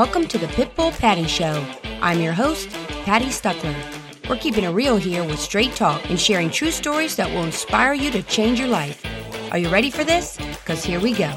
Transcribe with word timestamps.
Welcome 0.00 0.28
to 0.28 0.38
the 0.38 0.46
Pitbull 0.46 0.98
Patty 0.98 1.26
Show. 1.26 1.62
I'm 2.00 2.22
your 2.22 2.32
host, 2.32 2.70
Patty 3.04 3.26
Stuckler. 3.26 3.76
We're 4.30 4.38
keeping 4.38 4.64
it 4.64 4.70
real 4.70 4.96
here 4.96 5.22
with 5.22 5.38
straight 5.38 5.76
talk 5.76 6.08
and 6.08 6.18
sharing 6.18 6.48
true 6.48 6.70
stories 6.70 7.16
that 7.16 7.28
will 7.28 7.44
inspire 7.44 7.92
you 7.92 8.10
to 8.12 8.22
change 8.22 8.58
your 8.58 8.68
life. 8.68 9.04
Are 9.52 9.58
you 9.58 9.68
ready 9.68 9.90
for 9.90 10.02
this? 10.02 10.38
Because 10.38 10.82
here 10.82 11.00
we 11.00 11.12
go. 11.12 11.28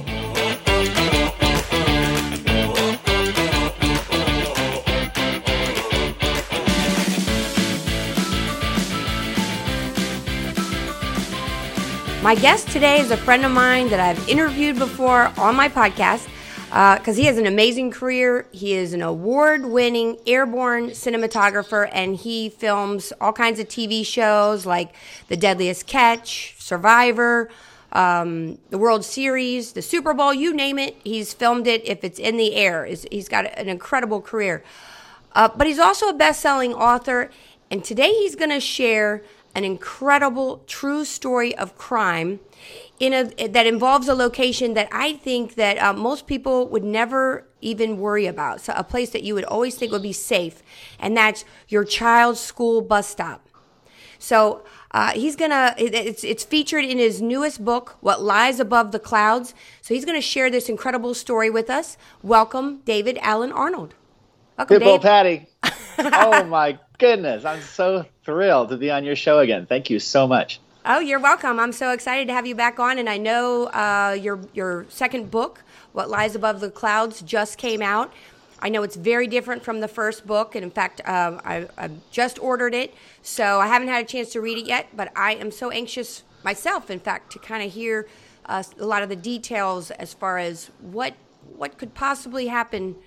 My 12.23 12.35
guest 12.35 12.69
today 12.69 13.01
is 13.01 13.11
a 13.11 13.17
friend 13.17 13.43
of 13.43 13.51
mine 13.51 13.89
that 13.89 13.99
I've 13.99 14.29
interviewed 14.29 14.79
before 14.79 15.33
on 15.37 15.57
my 15.57 15.67
podcast 15.67 16.29
because 16.73 17.19
uh, 17.19 17.21
he 17.21 17.25
has 17.25 17.37
an 17.37 17.45
amazing 17.45 17.91
career. 17.91 18.47
He 18.51 18.73
is 18.73 18.93
an 18.93 19.03
award 19.03 19.63
winning 19.63 20.17
airborne 20.25 20.89
cinematographer 20.89 21.87
and 21.91 22.15
he 22.15 22.49
films 22.49 23.13
all 23.21 23.31
kinds 23.31 23.59
of 23.59 23.67
TV 23.67 24.03
shows 24.03 24.65
like 24.65 24.95
The 25.27 25.37
Deadliest 25.37 25.85
Catch, 25.85 26.55
Survivor, 26.57 27.51
um, 27.91 28.57
the 28.71 28.79
World 28.79 29.05
Series, 29.05 29.73
the 29.73 29.83
Super 29.83 30.15
Bowl, 30.15 30.33
you 30.33 30.51
name 30.51 30.79
it. 30.79 30.97
He's 31.03 31.31
filmed 31.31 31.67
it 31.67 31.87
if 31.87 32.03
it's 32.03 32.17
in 32.17 32.37
the 32.37 32.55
air. 32.55 32.85
He's 32.85 33.29
got 33.29 33.45
an 33.55 33.69
incredible 33.69 34.19
career. 34.19 34.63
Uh, 35.33 35.49
but 35.55 35.67
he's 35.67 35.77
also 35.77 36.09
a 36.09 36.13
best 36.13 36.41
selling 36.41 36.73
author. 36.73 37.29
And 37.69 37.83
today 37.83 38.09
he's 38.13 38.35
going 38.35 38.49
to 38.49 38.59
share 38.59 39.21
an 39.53 39.63
incredible 39.63 40.63
true 40.65 41.05
story 41.05 41.55
of 41.55 41.77
crime 41.77 42.39
in 43.03 43.13
a 43.13 43.47
that 43.49 43.67
involves 43.67 44.07
a 44.07 44.15
location 44.15 44.75
that 44.75 44.87
I 44.89 45.13
think 45.13 45.55
that 45.55 45.77
uh, 45.77 45.91
most 45.91 46.25
people 46.25 46.69
would 46.69 46.85
never 46.85 47.45
even 47.59 47.97
worry 47.97 48.25
about. 48.25 48.61
So 48.61 48.73
a 48.77 48.83
place 48.83 49.09
that 49.09 49.23
you 49.23 49.35
would 49.35 49.43
always 49.43 49.75
think 49.75 49.91
would 49.91 50.01
be 50.01 50.13
safe, 50.13 50.63
and 50.99 51.15
that's 51.17 51.43
your 51.67 51.83
child's 51.83 52.39
school 52.39 52.81
bus 52.81 53.07
stop. 53.07 53.49
So 54.19 54.63
uh, 54.91 55.11
he's 55.11 55.35
gonna 55.35 55.75
it's 55.77 56.23
it's 56.23 56.45
featured 56.45 56.85
in 56.85 56.97
his 56.97 57.21
newest 57.21 57.63
book, 57.65 57.97
What 57.99 58.21
Lies 58.21 58.61
Above 58.61 58.93
the 58.93 58.99
Clouds. 58.99 59.53
So 59.81 59.93
he's 59.93 60.05
gonna 60.05 60.21
share 60.21 60.49
this 60.49 60.69
incredible 60.69 61.13
story 61.13 61.49
with 61.49 61.69
us. 61.69 61.97
Welcome, 62.21 62.83
David 62.85 63.17
Alan 63.21 63.51
Arnold. 63.51 63.95
Welcome, 64.57 64.79
Pitbull 64.79 65.01
Patty. 65.01 65.47
oh 65.97 66.45
my 66.45 66.79
goodness, 66.99 67.43
I'm 67.43 67.61
so 67.61 68.05
thrilled 68.23 68.69
to 68.69 68.77
be 68.77 68.89
on 68.91 69.03
your 69.03 69.17
show 69.17 69.39
again. 69.39 69.65
Thank 69.65 69.89
you 69.89 69.99
so 69.99 70.25
much. 70.25 70.61
Oh, 70.85 70.99
you're 70.99 71.21
welcome. 71.21 71.61
I'm 71.61 71.71
so 71.71 71.91
excited 71.91 72.27
to 72.27 72.33
have 72.33 72.45
you 72.45 72.55
back 72.55 72.77
on, 72.77 72.99
and 72.99 73.09
I 73.09 73.17
know 73.17 73.67
uh, 73.67 74.17
your 74.19 74.41
your 74.53 74.85
second 74.89 75.31
book, 75.31 75.63
"What 75.93 76.09
Lies 76.09 76.35
Above 76.35 76.59
the 76.59 76.69
Clouds," 76.69 77.21
just 77.21 77.57
came 77.57 77.81
out. 77.81 78.11
I 78.59 78.67
know 78.67 78.83
it's 78.83 78.97
very 78.97 79.25
different 79.25 79.63
from 79.63 79.79
the 79.79 79.87
first 79.87 80.27
book, 80.27 80.55
and 80.55 80.63
in 80.65 80.71
fact, 80.71 80.99
uh, 81.05 81.39
I, 81.45 81.67
I 81.77 81.89
just 82.11 82.37
ordered 82.37 82.73
it, 82.75 82.93
so 83.21 83.61
I 83.61 83.67
haven't 83.67 83.87
had 83.87 84.03
a 84.03 84.07
chance 84.07 84.33
to 84.33 84.41
read 84.41 84.57
it 84.57 84.65
yet. 84.65 84.87
But 84.93 85.13
I 85.15 85.35
am 85.35 85.51
so 85.51 85.69
anxious 85.71 86.23
myself, 86.43 86.91
in 86.91 86.99
fact, 86.99 87.31
to 87.31 87.39
kind 87.39 87.63
of 87.65 87.71
hear 87.71 88.05
uh, 88.47 88.63
a 88.77 88.85
lot 88.85 89.03
of 89.03 89.07
the 89.07 89.15
details 89.15 89.89
as 89.91 90.13
far 90.13 90.37
as 90.37 90.69
what 90.81 91.13
what 91.55 91.77
could 91.77 91.93
possibly 91.93 92.47
happen, 92.47 92.97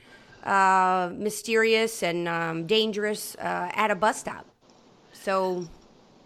uh, 0.44 1.10
mysterious 1.12 2.02
and 2.02 2.26
um, 2.26 2.66
dangerous 2.66 3.34
uh, 3.34 3.70
at 3.74 3.90
a 3.90 3.94
bus 3.94 4.18
stop. 4.18 4.46
So 5.12 5.68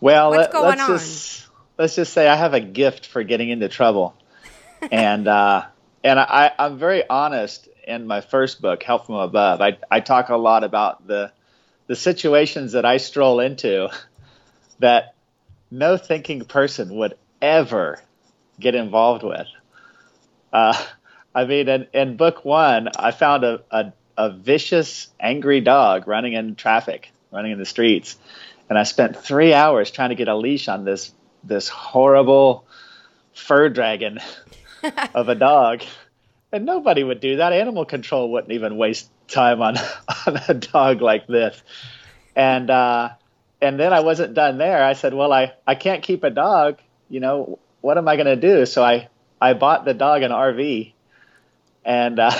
well, 0.00 0.30
what's 0.30 0.52
going 0.52 0.64
let's 0.64 0.80
on? 0.80 0.88
Just, 0.88 1.48
let's 1.78 1.96
just 1.96 2.12
say 2.12 2.26
I 2.28 2.36
have 2.36 2.54
a 2.54 2.60
gift 2.60 3.06
for 3.06 3.22
getting 3.22 3.50
into 3.50 3.68
trouble, 3.68 4.14
and 4.92 5.28
uh, 5.28 5.66
and 6.02 6.18
I, 6.18 6.52
I'm 6.58 6.78
very 6.78 7.08
honest 7.08 7.68
in 7.86 8.06
my 8.06 8.20
first 8.20 8.60
book, 8.62 8.82
Help 8.82 9.06
from 9.06 9.16
Above. 9.16 9.60
I 9.60 9.78
I 9.90 10.00
talk 10.00 10.28
a 10.28 10.36
lot 10.36 10.64
about 10.64 11.06
the 11.06 11.32
the 11.86 11.96
situations 11.96 12.72
that 12.72 12.84
I 12.84 12.98
stroll 12.98 13.40
into 13.40 13.88
that 14.78 15.14
no 15.70 15.96
thinking 15.96 16.44
person 16.44 16.96
would 16.96 17.14
ever 17.42 18.00
get 18.58 18.74
involved 18.74 19.22
with. 19.22 19.46
Uh, 20.52 20.76
I 21.34 21.44
mean, 21.44 21.68
in, 21.68 21.86
in 21.92 22.16
book 22.16 22.44
one, 22.44 22.88
I 22.96 23.12
found 23.12 23.44
a, 23.44 23.62
a, 23.70 23.92
a 24.16 24.30
vicious, 24.30 25.08
angry 25.20 25.60
dog 25.60 26.08
running 26.08 26.32
in 26.32 26.56
traffic, 26.56 27.12
running 27.30 27.52
in 27.52 27.58
the 27.58 27.66
streets 27.66 28.16
and 28.70 28.78
I 28.78 28.84
spent 28.84 29.16
three 29.16 29.52
hours 29.52 29.90
trying 29.90 30.10
to 30.10 30.14
get 30.14 30.28
a 30.28 30.36
leash 30.36 30.68
on 30.68 30.84
this 30.84 31.12
this 31.42 31.68
horrible 31.68 32.66
fur 33.34 33.68
dragon 33.68 34.20
of 35.14 35.28
a 35.28 35.34
dog. 35.34 35.82
And 36.52 36.64
nobody 36.64 37.04
would 37.04 37.20
do 37.20 37.36
that. 37.36 37.52
Animal 37.52 37.84
control 37.84 38.30
wouldn't 38.30 38.52
even 38.52 38.76
waste 38.76 39.10
time 39.28 39.60
on 39.60 39.76
on 40.26 40.40
a 40.48 40.54
dog 40.54 41.02
like 41.02 41.26
this. 41.26 41.60
And 42.36 42.70
uh, 42.70 43.10
and 43.60 43.78
then 43.78 43.92
I 43.92 44.00
wasn't 44.00 44.34
done 44.34 44.58
there. 44.58 44.82
I 44.82 44.92
said, 44.94 45.14
well, 45.14 45.32
I 45.32 45.52
I 45.66 45.74
can't 45.74 46.02
keep 46.02 46.22
a 46.22 46.30
dog. 46.30 46.78
You 47.08 47.18
know, 47.18 47.58
what 47.80 47.98
am 47.98 48.06
I 48.06 48.14
going 48.14 48.26
to 48.26 48.36
do? 48.36 48.66
So 48.66 48.84
I 48.84 49.08
I 49.40 49.54
bought 49.54 49.84
the 49.84 49.94
dog 49.94 50.22
an 50.22 50.30
RV, 50.30 50.92
and 51.84 52.20
uh, 52.20 52.38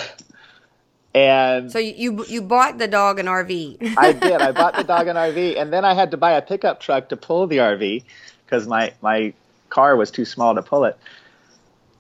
and 1.15 1.73
so 1.73 1.79
you 1.79 2.25
you 2.27 2.41
bought 2.41 2.79
the 2.79 2.87
dog 2.87 3.19
an 3.19 3.27
RV. 3.27 3.97
I 3.97 4.13
did. 4.13 4.41
I 4.41 4.53
bought 4.61 4.77
the 4.77 4.85
dog 4.85 5.09
an 5.09 5.17
RV, 5.17 5.61
and 5.61 5.73
then 5.73 5.85
I 5.85 5.95
had 5.95 6.13
to 6.13 6.17
buy 6.17 6.33
a 6.33 6.43
pickup 6.43 6.81
truck 6.81 7.09
to 7.09 7.17
pull 7.17 7.47
the 7.47 7.59
RV 7.59 8.05
because 8.45 8.67
my 8.67 8.93
my 9.03 9.35
car 9.69 9.97
was 9.97 10.11
too 10.11 10.25
small 10.25 10.55
to 10.55 10.63
pull 10.63 10.85
it. 10.85 10.97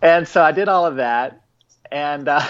And 0.02 0.26
so 0.28 0.42
I 0.42 0.52
did 0.52 0.68
all 0.68 0.86
of 0.86 0.96
that, 0.96 1.42
and 1.90 2.28
uh, 2.28 2.46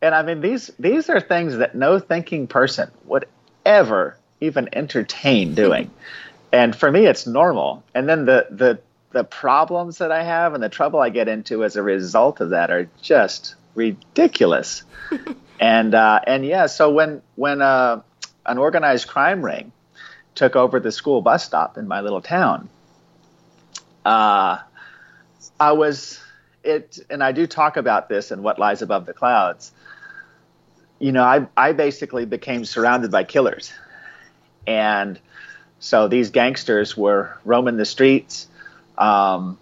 and 0.00 0.14
I 0.14 0.22
mean 0.22 0.40
these 0.40 0.70
these 0.78 1.10
are 1.10 1.20
things 1.20 1.56
that 1.56 1.74
no 1.74 1.98
thinking 1.98 2.46
person 2.46 2.90
would 3.06 3.26
ever 3.64 4.16
even 4.40 4.68
entertain 4.72 5.54
doing. 5.54 5.90
and 6.52 6.76
for 6.76 6.92
me, 6.92 7.06
it's 7.06 7.26
normal. 7.26 7.82
And 7.92 8.08
then 8.08 8.24
the 8.24 8.46
the 8.50 8.78
the 9.10 9.24
problems 9.24 9.98
that 9.98 10.12
I 10.12 10.22
have 10.22 10.54
and 10.54 10.62
the 10.62 10.68
trouble 10.68 11.00
I 11.00 11.10
get 11.10 11.28
into 11.28 11.64
as 11.64 11.76
a 11.76 11.82
result 11.82 12.40
of 12.40 12.50
that 12.50 12.70
are 12.70 12.88
just 13.02 13.56
ridiculous. 13.74 14.84
and 15.62 15.94
uh, 15.94 16.20
and 16.26 16.44
yeah, 16.44 16.66
so 16.66 16.90
when 16.90 17.22
when 17.36 17.62
uh, 17.62 18.02
an 18.44 18.58
organized 18.58 19.06
crime 19.06 19.44
ring 19.44 19.70
took 20.34 20.56
over 20.56 20.80
the 20.80 20.90
school 20.90 21.22
bus 21.22 21.44
stop 21.44 21.78
in 21.78 21.86
my 21.86 22.00
little 22.00 22.20
town, 22.20 22.68
uh, 24.04 24.58
I 25.60 25.72
was 25.72 26.20
it, 26.64 26.98
and 27.08 27.22
I 27.22 27.30
do 27.30 27.46
talk 27.46 27.76
about 27.76 28.08
this 28.08 28.32
in 28.32 28.42
What 28.42 28.58
Lies 28.58 28.82
Above 28.82 29.06
the 29.06 29.12
Clouds. 29.12 29.70
You 30.98 31.12
know, 31.12 31.22
I 31.22 31.46
I 31.56 31.74
basically 31.74 32.24
became 32.24 32.64
surrounded 32.64 33.12
by 33.12 33.22
killers, 33.22 33.72
and 34.66 35.16
so 35.78 36.08
these 36.08 36.30
gangsters 36.30 36.96
were 36.96 37.38
roaming 37.44 37.76
the 37.76 37.84
streets. 37.84 38.48
Um, 38.98 39.58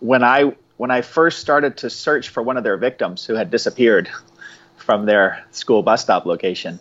when 0.00 0.24
I 0.24 0.56
when 0.76 0.90
I 0.90 1.02
first 1.02 1.38
started 1.38 1.76
to 1.78 1.90
search 1.90 2.30
for 2.30 2.42
one 2.42 2.56
of 2.56 2.64
their 2.64 2.76
victims 2.76 3.24
who 3.24 3.34
had 3.34 3.52
disappeared 3.52 4.10
from 4.84 5.06
their 5.06 5.44
school 5.50 5.82
bus 5.82 6.02
stop 6.02 6.26
location. 6.26 6.78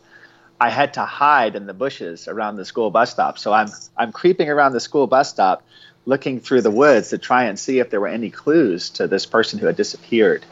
I 0.59 0.69
had 0.69 0.93
to 0.93 1.01
hide 1.01 1.55
in 1.55 1.65
the 1.65 1.73
bushes 1.73 2.27
around 2.27 2.57
the 2.57 2.65
school 2.65 2.91
bus 2.91 3.11
stop. 3.11 3.37
So 3.37 3.51
I'm 3.51 3.69
I'm 3.97 4.11
creeping 4.11 4.49
around 4.49 4.73
the 4.73 4.79
school 4.79 5.07
bus 5.07 5.29
stop, 5.29 5.63
looking 6.05 6.39
through 6.39 6.61
the 6.61 6.71
woods 6.71 7.09
to 7.09 7.17
try 7.17 7.45
and 7.45 7.57
see 7.57 7.79
if 7.79 7.89
there 7.89 7.99
were 7.99 8.07
any 8.07 8.29
clues 8.29 8.91
to 8.91 9.07
this 9.07 9.25
person 9.25 9.59
who 9.59 9.65
had 9.65 9.75
disappeared. 9.75 10.45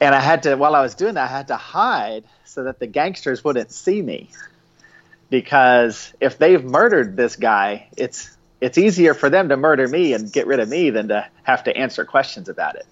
And 0.00 0.14
I 0.14 0.20
had 0.20 0.44
to 0.44 0.56
while 0.56 0.74
I 0.74 0.82
was 0.82 0.94
doing 0.94 1.14
that, 1.14 1.24
I 1.30 1.32
had 1.32 1.48
to 1.48 1.56
hide 1.56 2.24
so 2.44 2.64
that 2.64 2.78
the 2.78 2.86
gangsters 2.86 3.42
wouldn't 3.42 3.72
see 3.72 4.00
me. 4.00 4.30
Because 5.30 6.12
if 6.20 6.38
they've 6.38 6.64
murdered 6.64 7.16
this 7.16 7.36
guy, 7.36 7.88
it's 7.96 8.36
it's 8.60 8.78
easier 8.78 9.14
for 9.14 9.30
them 9.30 9.50
to 9.50 9.56
murder 9.56 9.86
me 9.86 10.14
and 10.14 10.32
get 10.32 10.46
rid 10.46 10.58
of 10.60 10.68
me 10.68 10.90
than 10.90 11.08
to 11.08 11.26
have 11.42 11.64
to 11.64 11.76
answer 11.76 12.04
questions 12.04 12.48
about 12.48 12.76
it. 12.76 12.86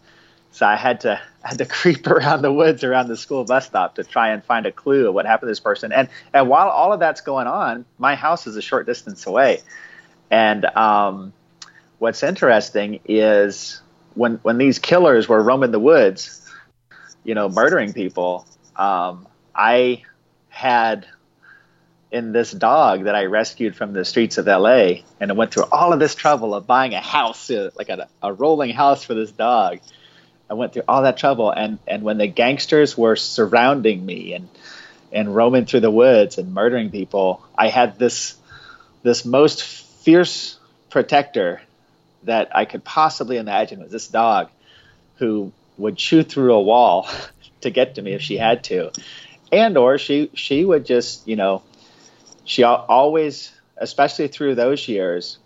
So 0.56 0.64
I 0.64 0.76
had 0.76 1.02
to 1.02 1.20
I 1.44 1.48
had 1.48 1.58
to 1.58 1.66
creep 1.66 2.06
around 2.06 2.40
the 2.40 2.52
woods 2.52 2.82
around 2.82 3.08
the 3.08 3.16
school 3.16 3.44
bus 3.44 3.66
stop 3.66 3.96
to 3.96 4.04
try 4.04 4.30
and 4.30 4.42
find 4.42 4.64
a 4.64 4.72
clue 4.72 5.08
of 5.08 5.14
what 5.14 5.26
happened 5.26 5.48
to 5.48 5.50
this 5.50 5.60
person. 5.60 5.92
And 5.92 6.08
and 6.32 6.48
while 6.48 6.68
all 6.68 6.92
of 6.92 7.00
that's 7.00 7.20
going 7.20 7.46
on, 7.46 7.84
my 7.98 8.14
house 8.14 8.46
is 8.46 8.56
a 8.56 8.62
short 8.62 8.86
distance 8.86 9.26
away. 9.26 9.60
And 10.30 10.64
um, 10.64 11.34
what's 11.98 12.22
interesting 12.22 13.00
is 13.04 13.82
when 14.14 14.36
when 14.42 14.56
these 14.56 14.78
killers 14.78 15.28
were 15.28 15.42
roaming 15.42 15.72
the 15.72 15.78
woods, 15.78 16.50
you 17.22 17.34
know, 17.34 17.50
murdering 17.50 17.92
people, 17.92 18.46
um, 18.76 19.28
I 19.54 20.04
had 20.48 21.06
in 22.10 22.32
this 22.32 22.50
dog 22.50 23.04
that 23.04 23.14
I 23.14 23.24
rescued 23.24 23.76
from 23.76 23.92
the 23.92 24.06
streets 24.06 24.38
of 24.38 24.46
LA, 24.46 25.02
and 25.20 25.30
I 25.30 25.32
went 25.34 25.52
through 25.52 25.64
all 25.70 25.92
of 25.92 25.98
this 25.98 26.14
trouble 26.14 26.54
of 26.54 26.66
buying 26.66 26.94
a 26.94 27.00
house, 27.00 27.50
uh, 27.50 27.70
like 27.76 27.90
a, 27.90 28.08
a 28.22 28.32
rolling 28.32 28.70
house 28.70 29.04
for 29.04 29.12
this 29.12 29.30
dog 29.30 29.80
I 30.48 30.54
went 30.54 30.72
through 30.72 30.82
all 30.86 31.02
that 31.02 31.16
trouble, 31.16 31.50
and 31.50 31.78
and 31.86 32.02
when 32.02 32.18
the 32.18 32.26
gangsters 32.26 32.96
were 32.96 33.16
surrounding 33.16 34.04
me 34.04 34.34
and 34.34 34.48
and 35.12 35.34
roaming 35.34 35.66
through 35.66 35.80
the 35.80 35.90
woods 35.90 36.38
and 36.38 36.52
murdering 36.52 36.90
people, 36.90 37.44
I 37.56 37.68
had 37.68 37.98
this 37.98 38.36
this 39.02 39.24
most 39.24 39.62
fierce 39.62 40.58
protector 40.90 41.60
that 42.24 42.54
I 42.54 42.64
could 42.64 42.84
possibly 42.84 43.36
imagine 43.36 43.80
was 43.80 43.92
this 43.92 44.08
dog 44.08 44.48
who 45.16 45.52
would 45.78 45.96
chew 45.96 46.22
through 46.22 46.54
a 46.54 46.60
wall 46.60 47.08
to 47.60 47.70
get 47.70 47.96
to 47.96 48.02
me 48.02 48.12
if 48.12 48.22
she 48.22 48.36
had 48.36 48.64
to. 48.64 48.90
and 49.52 49.76
or 49.76 49.98
she 49.98 50.30
she 50.34 50.64
would 50.64 50.84
just 50.86 51.26
you 51.28 51.36
know 51.36 51.62
she 52.44 52.62
always 52.62 53.52
especially 53.76 54.28
through 54.28 54.54
those 54.54 54.88
years 54.88 55.38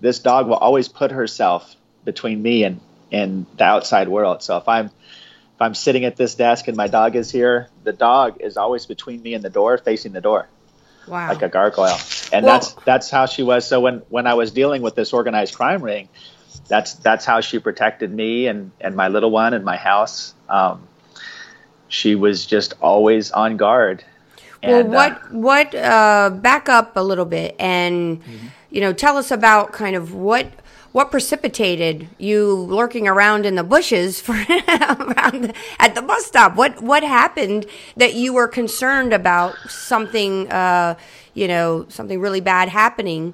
this 0.00 0.20
dog 0.20 0.46
will 0.48 0.56
always 0.56 0.88
put 0.88 1.10
herself 1.10 1.74
between 2.04 2.40
me 2.40 2.64
and 2.64 2.80
and 3.10 3.46
the 3.56 3.64
outside 3.64 4.08
world 4.08 4.42
so 4.42 4.56
if 4.56 4.68
i'm 4.68 4.86
if 4.86 5.60
i'm 5.60 5.74
sitting 5.74 6.04
at 6.04 6.16
this 6.16 6.34
desk 6.34 6.68
and 6.68 6.76
my 6.76 6.86
dog 6.86 7.16
is 7.16 7.30
here 7.30 7.68
the 7.84 7.92
dog 7.92 8.40
is 8.40 8.56
always 8.56 8.86
between 8.86 9.22
me 9.22 9.34
and 9.34 9.44
the 9.44 9.50
door 9.50 9.78
facing 9.78 10.12
the 10.12 10.20
door 10.20 10.48
wow. 11.06 11.28
like 11.28 11.42
a 11.42 11.48
gargoyle 11.48 11.98
and 12.32 12.44
well, 12.44 12.54
that's 12.54 12.72
that's 12.84 13.10
how 13.10 13.26
she 13.26 13.42
was 13.42 13.66
so 13.66 13.80
when 13.80 13.98
when 14.08 14.26
i 14.26 14.34
was 14.34 14.50
dealing 14.50 14.82
with 14.82 14.94
this 14.94 15.12
organized 15.12 15.54
crime 15.54 15.82
ring 15.82 16.08
that's 16.66 16.94
that's 16.94 17.24
how 17.24 17.40
she 17.40 17.58
protected 17.58 18.12
me 18.12 18.46
and 18.46 18.72
and 18.80 18.94
my 18.94 19.08
little 19.08 19.30
one 19.30 19.54
and 19.54 19.64
my 19.64 19.76
house 19.76 20.34
um, 20.48 20.88
she 21.88 22.14
was 22.14 22.46
just 22.46 22.74
always 22.80 23.30
on 23.32 23.56
guard. 23.56 24.04
Well, 24.62 24.80
and, 24.80 24.90
what 24.90 25.12
uh, 25.12 25.18
what 25.30 25.74
uh, 25.74 26.30
back 26.30 26.68
up 26.68 26.96
a 26.96 27.00
little 27.00 27.24
bit 27.24 27.56
and 27.58 28.22
mm-hmm. 28.22 28.46
you 28.70 28.80
know 28.80 28.92
tell 28.92 29.16
us 29.16 29.30
about 29.30 29.72
kind 29.72 29.96
of 29.96 30.14
what 30.14 30.50
what 30.98 31.12
precipitated 31.12 32.08
you 32.18 32.52
lurking 32.52 33.06
around 33.06 33.46
in 33.46 33.54
the 33.54 33.62
bushes 33.62 34.20
for 34.20 34.32
around 34.68 35.52
at 35.78 35.94
the 35.94 36.02
bus 36.02 36.26
stop. 36.26 36.56
What 36.56 36.82
what 36.82 37.04
happened 37.04 37.66
that 37.96 38.14
you 38.14 38.32
were 38.32 38.48
concerned 38.48 39.12
about 39.12 39.54
something 39.68 40.50
uh, 40.50 40.96
you 41.34 41.46
know 41.46 41.86
something 41.88 42.18
really 42.18 42.40
bad 42.40 42.68
happening? 42.68 43.32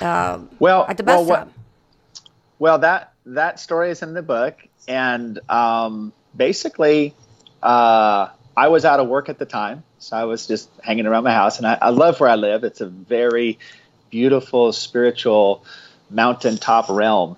Uh, 0.00 0.38
well, 0.58 0.86
at 0.88 0.96
the 0.96 1.02
bus 1.02 1.16
well, 1.16 1.24
stop. 1.26 1.48
What, 1.48 2.28
well, 2.58 2.78
that 2.78 3.12
that 3.26 3.60
story 3.60 3.90
is 3.90 4.00
in 4.00 4.14
the 4.14 4.22
book, 4.22 4.66
and 4.88 5.38
um, 5.50 6.14
basically 6.34 7.14
uh, 7.62 8.28
I 8.56 8.68
was 8.68 8.86
out 8.86 9.00
of 9.00 9.06
work 9.06 9.28
at 9.28 9.38
the 9.38 9.44
time, 9.44 9.84
so 9.98 10.16
I 10.16 10.24
was 10.24 10.46
just 10.46 10.70
hanging 10.82 11.04
around 11.04 11.24
my 11.24 11.34
house, 11.34 11.58
and 11.58 11.66
I, 11.66 11.76
I 11.82 11.90
love 11.90 12.18
where 12.20 12.30
I 12.30 12.36
live. 12.36 12.64
It's 12.64 12.80
a 12.80 12.86
very 12.86 13.58
beautiful, 14.08 14.72
spiritual 14.72 15.62
mountaintop 16.10 16.88
realm. 16.88 17.36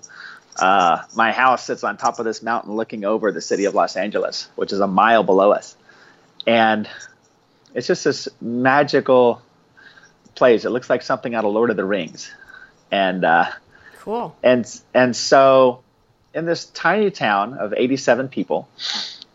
Uh, 0.59 1.03
my 1.15 1.33
house 1.33 1.65
sits 1.65 1.85
on 1.85 1.97
top 1.97 2.19
of 2.19 2.25
this 2.25 2.43
mountain 2.43 2.75
looking 2.75 3.05
over 3.05 3.31
the 3.31 3.41
city 3.41 3.65
of 3.67 3.75
Los 3.75 3.97
Angeles, 3.97 4.49
which 4.57 4.73
is 4.73 4.81
a 4.81 4.87
mile 4.87 5.23
below 5.23 5.53
us. 5.53 5.77
And 6.47 6.89
it's 7.75 7.87
just 7.87 8.05
this 8.05 8.29
magical 8.41 9.43
place. 10.35 10.65
It 10.65 10.71
looks 10.71 10.91
like 10.91 11.03
something 11.03 11.35
out 11.35 11.45
of 11.45 11.53
Lord 11.53 11.71
of 11.71 11.77
the 11.77 11.85
Rings. 11.85 12.31
And 12.91 13.25
uh, 13.25 13.51
cool. 14.01 14.35
And 14.43 14.67
and 14.95 15.15
so 15.15 15.83
in 16.35 16.47
this 16.47 16.65
tiny 16.67 17.11
town 17.11 17.55
of 17.55 17.75
87 17.77 18.29
people, 18.29 18.69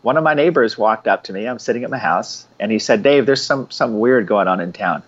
one 0.02 0.16
of 0.16 0.24
my 0.24 0.34
neighbors 0.34 0.76
walked 0.76 1.08
up 1.08 1.24
to 1.24 1.32
me. 1.32 1.46
I'm 1.46 1.58
sitting 1.58 1.84
at 1.84 1.90
my 1.90 1.98
house, 1.98 2.46
and 2.60 2.70
he 2.70 2.78
said, 2.78 3.02
"Dave, 3.02 3.26
there's 3.26 3.42
some 3.42 3.70
some 3.70 4.00
weird 4.00 4.26
going 4.26 4.48
on 4.48 4.60
in 4.60 4.72
town." 4.72 5.02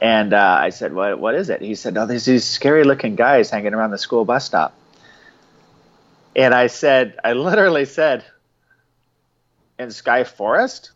And 0.00 0.32
uh, 0.32 0.58
I 0.60 0.70
said, 0.70 0.92
"What 0.92 1.18
what 1.18 1.34
is 1.34 1.50
it?" 1.50 1.60
He 1.60 1.74
said, 1.74 1.94
"No, 1.94 2.06
there's 2.06 2.24
these 2.24 2.44
scary 2.44 2.84
looking 2.84 3.16
guys 3.16 3.50
hanging 3.50 3.74
around 3.74 3.90
the 3.90 3.98
school 3.98 4.24
bus 4.24 4.44
stop." 4.44 4.74
And 6.36 6.54
I 6.54 6.68
said, 6.68 7.18
I 7.24 7.32
literally 7.32 7.84
said, 7.84 8.24
"In 9.78 9.90
Sky 9.90 10.24
Forest." 10.24 10.92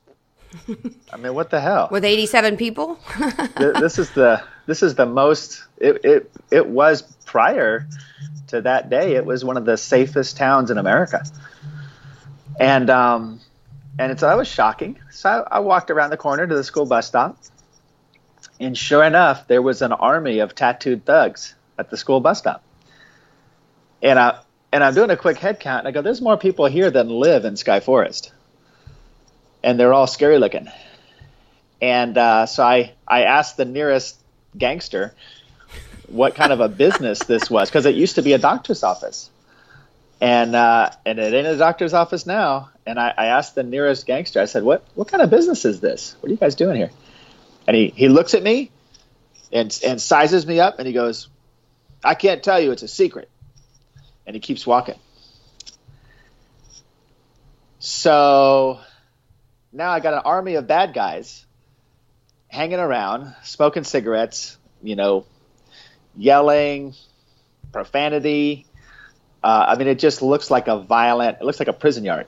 I 1.12 1.16
mean, 1.16 1.34
what 1.34 1.50
the 1.50 1.60
hell? 1.60 1.88
With 1.90 2.04
87 2.04 2.58
people? 2.58 2.98
this 3.56 3.98
is 3.98 4.10
the 4.10 4.42
this 4.66 4.82
is 4.82 4.94
the 4.94 5.06
most 5.06 5.64
it, 5.78 6.04
it 6.04 6.30
it 6.50 6.66
was 6.68 7.02
prior 7.24 7.88
to 8.48 8.60
that 8.60 8.88
day. 8.88 9.14
It 9.14 9.24
was 9.24 9.44
one 9.44 9.56
of 9.56 9.64
the 9.64 9.76
safest 9.76 10.36
towns 10.36 10.70
in 10.70 10.78
America 10.78 11.24
and 12.58 12.90
um, 12.90 13.40
and 13.98 14.18
so 14.18 14.26
that 14.26 14.36
was 14.36 14.48
shocking. 14.48 14.98
So 15.10 15.28
I, 15.50 15.56
I, 15.56 15.58
walked 15.60 15.90
around 15.90 16.10
the 16.10 16.16
corner 16.16 16.46
to 16.46 16.54
the 16.54 16.64
school 16.64 16.86
bus 16.86 17.06
stop, 17.06 17.36
and 18.62 18.76
sure 18.78 19.02
enough, 19.02 19.48
there 19.48 19.62
was 19.62 19.82
an 19.82 19.92
army 19.92 20.38
of 20.38 20.54
tattooed 20.54 21.04
thugs 21.04 21.54
at 21.78 21.90
the 21.90 21.96
school 21.96 22.20
bus 22.20 22.38
stop. 22.38 22.62
And 24.02 24.18
I 24.18 24.40
and 24.72 24.82
I'm 24.82 24.94
doing 24.94 25.10
a 25.10 25.16
quick 25.16 25.38
head 25.38 25.60
count, 25.60 25.80
and 25.80 25.88
I 25.88 25.90
go, 25.90 26.02
"There's 26.02 26.20
more 26.20 26.36
people 26.36 26.66
here 26.66 26.90
than 26.90 27.08
live 27.08 27.44
in 27.44 27.56
Sky 27.56 27.80
Forest," 27.80 28.32
and 29.62 29.78
they're 29.78 29.92
all 29.92 30.06
scary 30.06 30.38
looking. 30.38 30.68
And 31.80 32.16
uh, 32.16 32.46
so 32.46 32.62
I 32.62 32.92
I 33.06 33.24
asked 33.24 33.56
the 33.56 33.64
nearest 33.64 34.18
gangster 34.56 35.14
what 36.08 36.34
kind 36.34 36.52
of 36.52 36.60
a 36.60 36.68
business 36.68 37.18
this 37.26 37.50
was 37.50 37.68
because 37.68 37.86
it 37.86 37.94
used 37.94 38.16
to 38.16 38.22
be 38.22 38.32
a 38.32 38.38
doctor's 38.38 38.82
office 38.82 39.30
and 40.22 40.54
uh, 40.54 40.88
and 41.04 41.18
it 41.18 41.34
ain't 41.34 41.48
a 41.48 41.56
doctor's 41.56 41.92
office 41.92 42.26
now. 42.26 42.70
And 42.86 42.98
I, 42.98 43.12
I, 43.16 43.26
asked 43.26 43.54
the 43.56 43.64
nearest 43.64 44.06
gangster. 44.06 44.40
I 44.40 44.44
said, 44.44 44.62
"What 44.62 44.84
what 44.94 45.08
kind 45.08 45.20
of 45.20 45.30
business 45.30 45.64
is 45.64 45.80
this? 45.80 46.16
What 46.20 46.28
are 46.28 46.32
you 46.32 46.38
guys 46.38 46.54
doing 46.54 46.76
here?" 46.76 46.90
And 47.66 47.76
he 47.76 47.88
he 47.88 48.08
looks 48.08 48.34
at 48.34 48.42
me, 48.42 48.70
and 49.52 49.76
and 49.84 50.00
sizes 50.00 50.46
me 50.46 50.60
up, 50.60 50.78
and 50.78 50.86
he 50.86 50.92
goes, 50.92 51.28
"I 52.02 52.14
can't 52.14 52.42
tell 52.42 52.60
you. 52.60 52.72
It's 52.72 52.82
a 52.82 52.88
secret." 52.88 53.28
And 54.26 54.34
he 54.34 54.40
keeps 54.40 54.66
walking. 54.66 54.98
So 57.78 58.78
now 59.72 59.90
I 59.90 60.00
got 60.00 60.14
an 60.14 60.22
army 60.24 60.54
of 60.54 60.66
bad 60.66 60.94
guys 60.94 61.44
hanging 62.48 62.78
around, 62.78 63.34
smoking 63.42 63.82
cigarettes, 63.82 64.56
you 64.82 64.94
know, 64.94 65.24
yelling, 66.16 66.94
profanity, 67.72 68.66
uh, 69.42 69.64
I 69.68 69.76
mean, 69.76 69.88
it 69.88 69.98
just 69.98 70.22
looks 70.22 70.50
like 70.50 70.68
a 70.68 70.78
violent. 70.78 71.38
It 71.40 71.44
looks 71.44 71.58
like 71.58 71.68
a 71.68 71.72
prison 71.72 72.04
yard. 72.04 72.26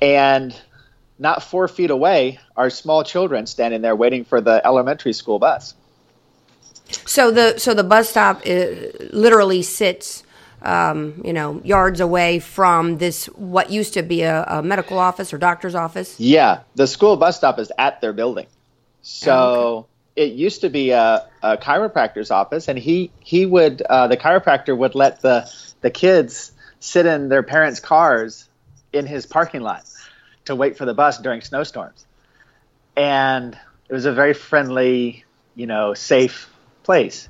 And 0.00 0.54
not 1.18 1.42
four 1.42 1.68
feet 1.68 1.90
away 1.90 2.38
are 2.56 2.70
small 2.70 3.04
children 3.04 3.46
standing 3.46 3.82
there 3.82 3.96
waiting 3.96 4.24
for 4.24 4.40
the 4.40 4.64
elementary 4.64 5.12
school 5.12 5.38
bus. 5.38 5.74
So 7.04 7.30
the 7.30 7.58
so 7.58 7.74
the 7.74 7.84
bus 7.84 8.10
stop 8.10 8.42
uh, 8.46 8.66
literally 9.10 9.62
sits, 9.62 10.22
um, 10.62 11.20
you 11.24 11.32
know, 11.32 11.60
yards 11.64 12.00
away 12.00 12.38
from 12.38 12.98
this 12.98 13.26
what 13.26 13.70
used 13.70 13.94
to 13.94 14.02
be 14.02 14.22
a, 14.22 14.44
a, 14.44 14.62
medical 14.62 14.98
office 14.98 15.32
or 15.32 15.38
doctor's 15.38 15.74
office. 15.74 16.18
Yeah, 16.20 16.60
the 16.76 16.86
school 16.86 17.16
bus 17.16 17.38
stop 17.38 17.58
is 17.58 17.72
at 17.78 18.00
their 18.00 18.12
building. 18.12 18.46
So. 19.02 19.32
Oh, 19.32 19.76
okay 19.78 19.88
it 20.16 20.32
used 20.32 20.62
to 20.62 20.70
be 20.70 20.92
a, 20.92 21.28
a 21.42 21.58
chiropractor's 21.58 22.30
office, 22.30 22.68
and 22.68 22.78
he 22.78 23.10
he 23.20 23.44
would 23.44 23.82
uh, 23.82 24.08
the 24.08 24.16
chiropractor 24.16 24.74
would 24.74 24.94
let 24.94 25.20
the 25.20 25.52
the 25.82 25.90
kids 25.90 26.52
sit 26.80 27.04
in 27.04 27.28
their 27.28 27.42
parents' 27.42 27.80
cars 27.80 28.48
in 28.94 29.04
his 29.04 29.26
parking 29.26 29.60
lot 29.60 29.84
to 30.46 30.56
wait 30.56 30.76
for 30.76 30.84
the 30.84 30.94
bus 30.94 31.18
during 31.18 31.40
snowstorms, 31.40 32.06
and 32.96 33.56
it 33.88 33.92
was 33.92 34.06
a 34.06 34.12
very 34.12 34.34
friendly, 34.34 35.24
you 35.54 35.66
know, 35.66 35.94
safe 35.94 36.50
place. 36.82 37.28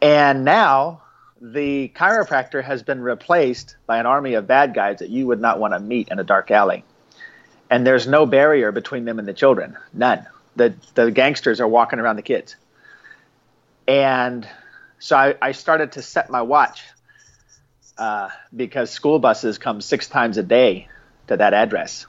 And 0.00 0.44
now 0.44 1.02
the 1.40 1.88
chiropractor 1.94 2.62
has 2.62 2.82
been 2.82 3.00
replaced 3.00 3.76
by 3.86 3.98
an 3.98 4.06
army 4.06 4.34
of 4.34 4.46
bad 4.46 4.74
guys 4.74 4.98
that 4.98 5.08
you 5.08 5.26
would 5.26 5.40
not 5.40 5.58
want 5.58 5.74
to 5.74 5.80
meet 5.80 6.08
in 6.08 6.18
a 6.18 6.24
dark 6.24 6.50
alley. 6.50 6.84
And 7.70 7.86
there's 7.86 8.06
no 8.06 8.26
barrier 8.26 8.72
between 8.72 9.04
them 9.04 9.18
and 9.18 9.28
the 9.28 9.34
children, 9.34 9.76
none 9.92 10.26
the 10.58 10.74
the 10.94 11.10
gangsters 11.10 11.60
are 11.60 11.68
walking 11.68 11.98
around 11.98 12.16
the 12.16 12.22
kids. 12.22 12.56
And 13.86 14.46
so 14.98 15.16
I, 15.16 15.34
I 15.40 15.52
started 15.52 15.92
to 15.92 16.02
set 16.02 16.28
my 16.28 16.42
watch 16.42 16.82
uh, 17.96 18.28
because 18.54 18.90
school 18.90 19.18
buses 19.18 19.56
come 19.56 19.80
six 19.80 20.08
times 20.08 20.36
a 20.36 20.42
day 20.42 20.88
to 21.28 21.36
that 21.36 21.54
address. 21.54 22.06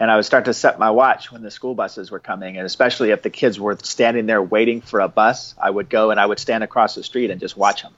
And 0.00 0.10
I 0.10 0.16
would 0.16 0.24
start 0.24 0.46
to 0.46 0.54
set 0.54 0.78
my 0.78 0.90
watch 0.90 1.30
when 1.30 1.42
the 1.42 1.50
school 1.50 1.74
buses 1.74 2.10
were 2.10 2.18
coming, 2.18 2.56
and 2.56 2.66
especially 2.66 3.10
if 3.10 3.22
the 3.22 3.30
kids 3.30 3.60
were 3.60 3.78
standing 3.82 4.26
there 4.26 4.42
waiting 4.42 4.80
for 4.80 5.00
a 5.00 5.08
bus, 5.08 5.54
I 5.60 5.70
would 5.70 5.88
go 5.88 6.10
and 6.10 6.18
I 6.18 6.26
would 6.26 6.40
stand 6.40 6.64
across 6.64 6.96
the 6.96 7.04
street 7.04 7.30
and 7.30 7.40
just 7.40 7.56
watch 7.56 7.82
them 7.82 7.92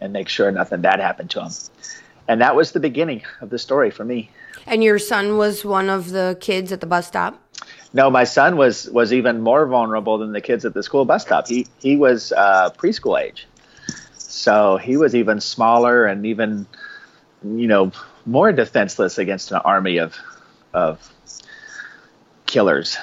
and 0.00 0.12
make 0.12 0.28
sure 0.28 0.50
nothing 0.50 0.80
bad 0.80 0.98
happened 0.98 1.30
to 1.30 1.40
them. 1.40 1.52
And 2.26 2.40
that 2.40 2.56
was 2.56 2.72
the 2.72 2.80
beginning 2.80 3.22
of 3.40 3.50
the 3.50 3.58
story 3.58 3.90
for 3.90 4.04
me. 4.04 4.30
And 4.66 4.82
your 4.82 4.98
son 4.98 5.36
was 5.36 5.64
one 5.64 5.88
of 5.88 6.10
the 6.10 6.36
kids 6.40 6.72
at 6.72 6.80
the 6.80 6.86
bus 6.86 7.06
stop? 7.06 7.40
No, 7.92 8.10
my 8.10 8.24
son 8.24 8.56
was 8.56 8.88
was 8.88 9.12
even 9.12 9.40
more 9.40 9.66
vulnerable 9.66 10.18
than 10.18 10.32
the 10.32 10.40
kids 10.40 10.64
at 10.64 10.74
the 10.74 10.82
school 10.82 11.04
bus 11.04 11.22
stop. 11.22 11.48
He 11.48 11.66
he 11.80 11.96
was 11.96 12.32
uh, 12.32 12.70
preschool 12.78 13.20
age, 13.20 13.46
so 14.16 14.76
he 14.76 14.96
was 14.96 15.14
even 15.14 15.40
smaller 15.40 16.06
and 16.06 16.24
even 16.24 16.66
you 17.42 17.66
know 17.66 17.90
more 18.26 18.52
defenseless 18.52 19.18
against 19.18 19.52
an 19.52 19.58
army 19.58 19.98
of 19.98 20.16
of 20.72 21.12
killers. 22.46 22.96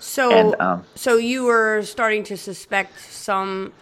So 0.00 0.32
and, 0.32 0.60
um, 0.60 0.84
so 0.94 1.16
you 1.16 1.44
were 1.44 1.82
starting 1.82 2.24
to 2.24 2.36
suspect 2.36 3.00
some, 3.00 3.72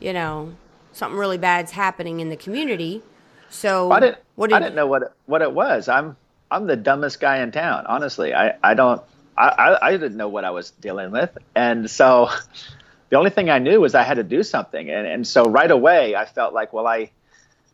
you 0.00 0.12
know, 0.12 0.54
something 0.92 1.18
really 1.18 1.38
bad's 1.38 1.72
happening 1.72 2.20
in 2.20 2.28
the 2.28 2.36
community. 2.36 3.02
So 3.50 3.90
I 3.90 4.00
didn't. 4.00 4.18
What 4.34 4.50
did 4.50 4.56
I 4.56 4.60
didn't 4.60 4.74
know 4.74 4.86
what 4.86 5.02
it, 5.02 5.12
what 5.26 5.42
it 5.42 5.52
was. 5.52 5.88
I'm 5.88 6.16
I'm 6.50 6.66
the 6.66 6.76
dumbest 6.76 7.20
guy 7.20 7.38
in 7.38 7.52
town. 7.52 7.86
Honestly, 7.86 8.34
I 8.34 8.56
I 8.62 8.74
don't 8.74 9.02
I, 9.38 9.78
I, 9.82 9.90
didn't 9.92 10.16
know 10.16 10.28
what 10.28 10.44
I 10.44 10.50
was 10.50 10.70
dealing 10.70 11.10
with. 11.10 11.36
And 11.54 11.90
so 11.90 12.30
the 13.10 13.16
only 13.16 13.30
thing 13.30 13.50
I 13.50 13.58
knew 13.58 13.80
was 13.80 13.94
I 13.94 14.02
had 14.02 14.14
to 14.14 14.22
do 14.22 14.42
something. 14.42 14.90
And, 14.90 15.06
and 15.06 15.26
so 15.26 15.44
right 15.44 15.70
away, 15.70 16.16
I 16.16 16.24
felt 16.24 16.54
like, 16.54 16.72
well, 16.72 16.86
I, 16.86 17.10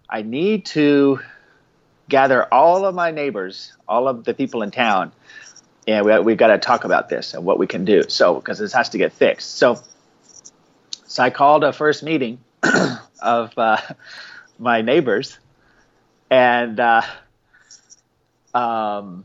I 0.08 0.22
need 0.22 0.66
to 0.66 1.20
gather 2.08 2.52
all 2.52 2.84
of 2.84 2.94
my 2.94 3.10
neighbors, 3.10 3.72
all 3.88 4.08
of 4.08 4.24
the 4.24 4.34
people 4.34 4.62
in 4.62 4.70
town. 4.70 5.12
and 5.86 6.04
we 6.04 6.18
we 6.20 6.34
got 6.36 6.48
to 6.48 6.58
talk 6.58 6.84
about 6.84 7.08
this 7.08 7.34
and 7.34 7.44
what 7.44 7.58
we 7.58 7.66
can 7.66 7.84
do. 7.84 8.02
So 8.08 8.34
because 8.34 8.58
this 8.58 8.72
has 8.72 8.90
to 8.90 8.98
get 8.98 9.12
fixed. 9.12 9.56
So 9.56 9.82
so 11.06 11.22
I 11.22 11.30
called 11.30 11.64
a 11.64 11.72
first 11.72 12.02
meeting 12.02 12.38
of 13.22 13.52
uh, 13.58 13.76
my 14.58 14.80
neighbors, 14.80 15.38
and 16.30 16.80
uh, 16.80 17.02
um, 18.54 19.24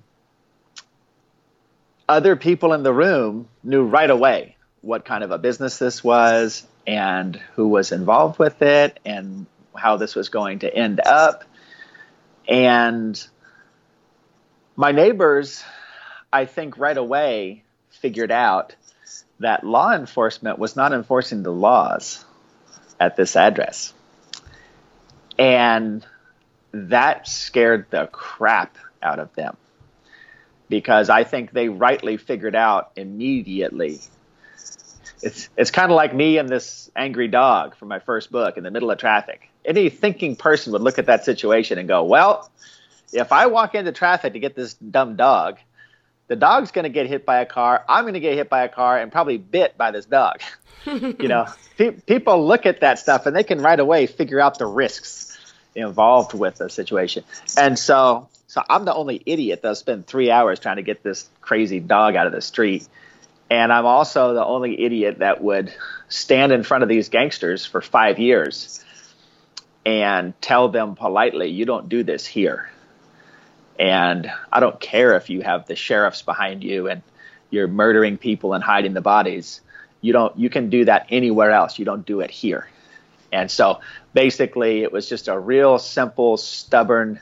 other 2.09 2.35
people 2.35 2.73
in 2.73 2.83
the 2.83 2.93
room 2.93 3.47
knew 3.63 3.85
right 3.85 4.09
away 4.09 4.57
what 4.81 5.05
kind 5.05 5.23
of 5.23 5.31
a 5.31 5.37
business 5.37 5.79
this 5.79 6.03
was 6.03 6.65
and 6.85 7.35
who 7.55 7.67
was 7.67 7.91
involved 7.91 8.39
with 8.39 8.61
it 8.61 8.99
and 9.05 9.45
how 9.75 9.97
this 9.97 10.15
was 10.15 10.29
going 10.29 10.59
to 10.59 10.73
end 10.73 10.99
up. 11.05 11.43
And 12.47 13.21
my 14.75 14.91
neighbors, 14.91 15.63
I 16.31 16.45
think 16.45 16.77
right 16.77 16.97
away 16.97 17.63
figured 17.89 18.31
out 18.31 18.75
that 19.39 19.63
law 19.63 19.93
enforcement 19.93 20.57
was 20.57 20.75
not 20.75 20.93
enforcing 20.93 21.43
the 21.43 21.51
laws 21.51 22.23
at 22.99 23.15
this 23.15 23.35
address. 23.35 23.93
And 25.37 26.05
that 26.71 27.27
scared 27.27 27.87
the 27.89 28.07
crap 28.07 28.77
out 29.01 29.19
of 29.19 29.33
them 29.35 29.57
because 30.69 31.09
I 31.09 31.23
think 31.23 31.51
they 31.51 31.69
rightly 31.69 32.17
figured 32.17 32.55
out 32.55 32.91
immediately. 32.95 33.99
It's 35.21 35.49
it's 35.57 35.71
kind 35.71 35.91
of 35.91 35.95
like 35.95 36.13
me 36.13 36.37
and 36.37 36.49
this 36.49 36.91
angry 36.95 37.27
dog 37.27 37.75
from 37.75 37.87
my 37.87 37.99
first 37.99 38.31
book 38.31 38.57
in 38.57 38.63
the 38.63 38.71
middle 38.71 38.91
of 38.91 38.97
traffic. 38.97 39.49
Any 39.67 39.89
thinking 39.89 40.35
person 40.35 40.73
would 40.73 40.81
look 40.81 40.97
at 40.97 41.05
that 41.05 41.25
situation 41.25 41.77
and 41.77 41.87
go, 41.87 42.03
"Well, 42.03 42.49
if 43.13 43.31
I 43.31 43.47
walk 43.47 43.75
into 43.75 43.91
traffic 43.91 44.33
to 44.33 44.39
get 44.39 44.55
this 44.55 44.73
dumb 44.73 45.15
dog, 45.15 45.57
the 46.27 46.35
dog's 46.35 46.71
going 46.71 46.83
to 46.83 46.89
get 46.89 47.05
hit 47.05 47.25
by 47.25 47.41
a 47.41 47.45
car. 47.45 47.83
I'm 47.87 48.05
going 48.05 48.15
to 48.15 48.19
get 48.19 48.33
hit 48.33 48.49
by 48.49 48.63
a 48.63 48.69
car 48.69 48.97
and 48.97 49.11
probably 49.11 49.37
bit 49.37 49.77
by 49.77 49.91
this 49.91 50.05
dog." 50.05 50.41
you 50.85 51.27
know, 51.27 51.45
pe- 51.77 51.91
people 51.91 52.47
look 52.47 52.65
at 52.65 52.79
that 52.79 52.97
stuff 52.97 53.25
and 53.25 53.35
they 53.35 53.43
can 53.43 53.61
right 53.61 53.79
away 53.79 54.07
figure 54.07 54.39
out 54.39 54.57
the 54.57 54.65
risks 54.65 55.37
involved 55.75 56.33
with 56.33 56.55
the 56.55 56.69
situation. 56.69 57.23
And 57.57 57.77
so 57.77 58.29
so 58.47 58.63
I'm 58.69 58.85
the 58.85 58.93
only 58.93 59.21
idiot 59.25 59.61
that'll 59.61 59.75
spend 59.75 60.07
three 60.07 60.31
hours 60.31 60.59
trying 60.59 60.77
to 60.77 60.81
get 60.81 61.03
this 61.03 61.29
crazy 61.41 61.79
dog 61.79 62.15
out 62.15 62.27
of 62.27 62.33
the 62.33 62.41
street. 62.41 62.87
And 63.49 63.71
I'm 63.71 63.85
also 63.85 64.33
the 64.33 64.45
only 64.45 64.81
idiot 64.81 65.19
that 65.19 65.43
would 65.43 65.73
stand 66.09 66.51
in 66.51 66.63
front 66.63 66.83
of 66.83 66.89
these 66.89 67.09
gangsters 67.09 67.65
for 67.65 67.81
five 67.81 68.19
years 68.19 68.83
and 69.87 70.33
tell 70.41 70.67
them 70.67 70.95
politely, 70.95 71.47
you 71.47 71.63
don't 71.63 71.87
do 71.87 72.03
this 72.03 72.25
here. 72.25 72.69
And 73.79 74.29
I 74.51 74.59
don't 74.59 74.77
care 74.81 75.15
if 75.15 75.29
you 75.29 75.39
have 75.43 75.65
the 75.65 75.77
sheriffs 75.77 76.21
behind 76.21 76.61
you 76.61 76.89
and 76.89 77.01
you're 77.51 77.69
murdering 77.69 78.17
people 78.17 78.53
and 78.53 78.61
hiding 78.61 78.93
the 78.93 79.01
bodies. 79.01 79.61
You 80.01 80.11
don't 80.11 80.37
you 80.37 80.49
can 80.49 80.69
do 80.69 80.83
that 80.85 81.05
anywhere 81.09 81.51
else. 81.51 81.79
You 81.79 81.85
don't 81.85 82.05
do 82.05 82.19
it 82.19 82.29
here. 82.29 82.67
And 83.31 83.49
so 83.49 83.79
basically 84.13 84.83
it 84.83 84.91
was 84.91 85.07
just 85.07 85.29
a 85.29 85.39
real 85.39 85.79
simple, 85.79 86.35
stubborn 86.35 87.21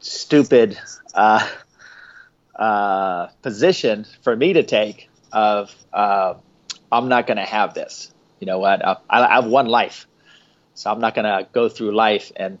stupid 0.00 0.78
uh, 1.14 1.48
uh, 2.54 3.28
position 3.40 4.04
for 4.20 4.36
me 4.36 4.52
to 4.52 4.64
take 4.64 5.08
of 5.32 5.74
uh, 5.94 6.34
I'm 6.92 7.08
not 7.08 7.26
going 7.26 7.38
to 7.38 7.44
have 7.44 7.72
this. 7.72 8.12
You 8.38 8.48
know 8.48 8.58
what? 8.58 8.86
I, 8.86 8.96
I, 9.08 9.36
have 9.36 9.46
one 9.46 9.66
life, 9.66 10.06
so 10.74 10.90
I'm 10.90 11.00
not 11.00 11.14
going 11.14 11.24
to 11.24 11.48
go 11.52 11.68
through 11.68 11.92
life 11.92 12.32
and 12.36 12.58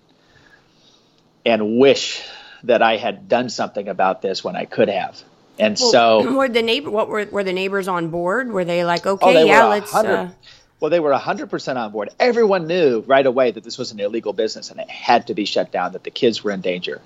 and 1.44 1.78
wish 1.78 2.22
that 2.62 2.80
I 2.80 2.96
had 2.96 3.28
done 3.28 3.50
something 3.50 3.88
about 3.88 4.22
this 4.22 4.42
when 4.42 4.56
I 4.56 4.64
could 4.64 4.88
have. 4.88 5.22
And 5.58 5.76
well, 5.78 5.90
so, 5.90 6.32
were 6.36 6.48
the 6.48 6.62
neighbor? 6.62 6.90
What 6.90 7.08
were 7.08 7.26
were 7.26 7.44
the 7.44 7.52
neighbors 7.52 7.88
on 7.88 8.08
board? 8.08 8.50
Were 8.50 8.64
they 8.64 8.84
like, 8.84 9.06
okay, 9.06 9.26
oh, 9.26 9.32
they 9.32 9.46
yeah, 9.46 9.66
let's? 9.66 9.94
Uh... 9.94 10.30
Well, 10.80 10.90
they 10.90 11.00
were 11.00 11.12
100% 11.12 11.76
on 11.76 11.92
board. 11.92 12.10
Everyone 12.18 12.66
knew 12.66 13.00
right 13.06 13.24
away 13.24 13.52
that 13.52 13.64
this 13.64 13.78
was 13.78 13.92
an 13.92 14.00
illegal 14.00 14.34
business 14.34 14.70
and 14.70 14.78
it 14.80 14.90
had 14.90 15.28
to 15.28 15.34
be 15.34 15.46
shut 15.46 15.72
down. 15.72 15.92
That 15.92 16.04
the 16.04 16.10
kids 16.10 16.42
were 16.44 16.50
in 16.50 16.60
danger. 16.60 17.00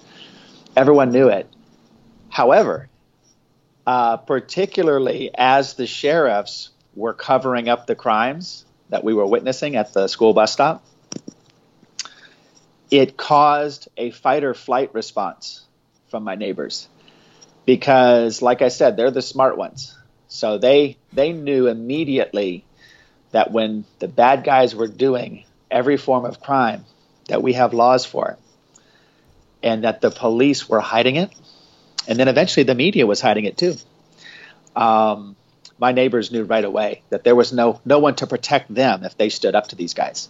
Everyone 0.76 1.12
knew 1.12 1.28
it. 1.28 1.46
However, 2.28 2.88
uh, 3.86 4.16
particularly 4.16 5.30
as 5.34 5.74
the 5.74 5.86
sheriffs 5.86 6.70
were 6.94 7.14
covering 7.14 7.68
up 7.68 7.86
the 7.86 7.94
crimes 7.94 8.64
that 8.88 9.04
we 9.04 9.14
were 9.14 9.26
witnessing 9.26 9.76
at 9.76 9.92
the 9.92 10.08
school 10.08 10.32
bus 10.32 10.52
stop, 10.52 10.84
it 12.90 13.16
caused 13.16 13.88
a 13.96 14.10
fight 14.10 14.44
or 14.44 14.54
flight 14.54 14.94
response 14.94 15.64
from 16.10 16.24
my 16.24 16.34
neighbors 16.34 16.88
because 17.66 18.40
like 18.42 18.62
i 18.62 18.68
said 18.68 18.96
they're 18.96 19.10
the 19.10 19.22
smart 19.22 19.56
ones 19.56 19.96
so 20.28 20.58
they 20.58 20.96
they 21.12 21.32
knew 21.32 21.66
immediately 21.66 22.64
that 23.32 23.50
when 23.50 23.84
the 23.98 24.08
bad 24.08 24.44
guys 24.44 24.74
were 24.74 24.88
doing 24.88 25.44
every 25.70 25.96
form 25.96 26.24
of 26.24 26.40
crime 26.40 26.84
that 27.28 27.42
we 27.42 27.52
have 27.54 27.74
laws 27.74 28.04
for 28.04 28.38
and 29.62 29.84
that 29.84 30.00
the 30.00 30.10
police 30.10 30.68
were 30.68 30.80
hiding 30.80 31.16
it. 31.16 31.30
And 32.06 32.18
then 32.18 32.28
eventually 32.28 32.64
the 32.64 32.74
media 32.74 33.06
was 33.06 33.20
hiding 33.20 33.44
it 33.44 33.56
too. 33.56 33.76
Um, 34.74 35.36
my 35.78 35.92
neighbors 35.92 36.32
knew 36.32 36.44
right 36.44 36.64
away 36.64 37.02
that 37.10 37.24
there 37.24 37.34
was 37.34 37.52
no 37.52 37.80
no 37.84 37.98
one 37.98 38.14
to 38.16 38.26
protect 38.26 38.72
them 38.72 39.04
if 39.04 39.16
they 39.16 39.28
stood 39.28 39.54
up 39.54 39.68
to 39.68 39.76
these 39.76 39.94
guys. 39.94 40.28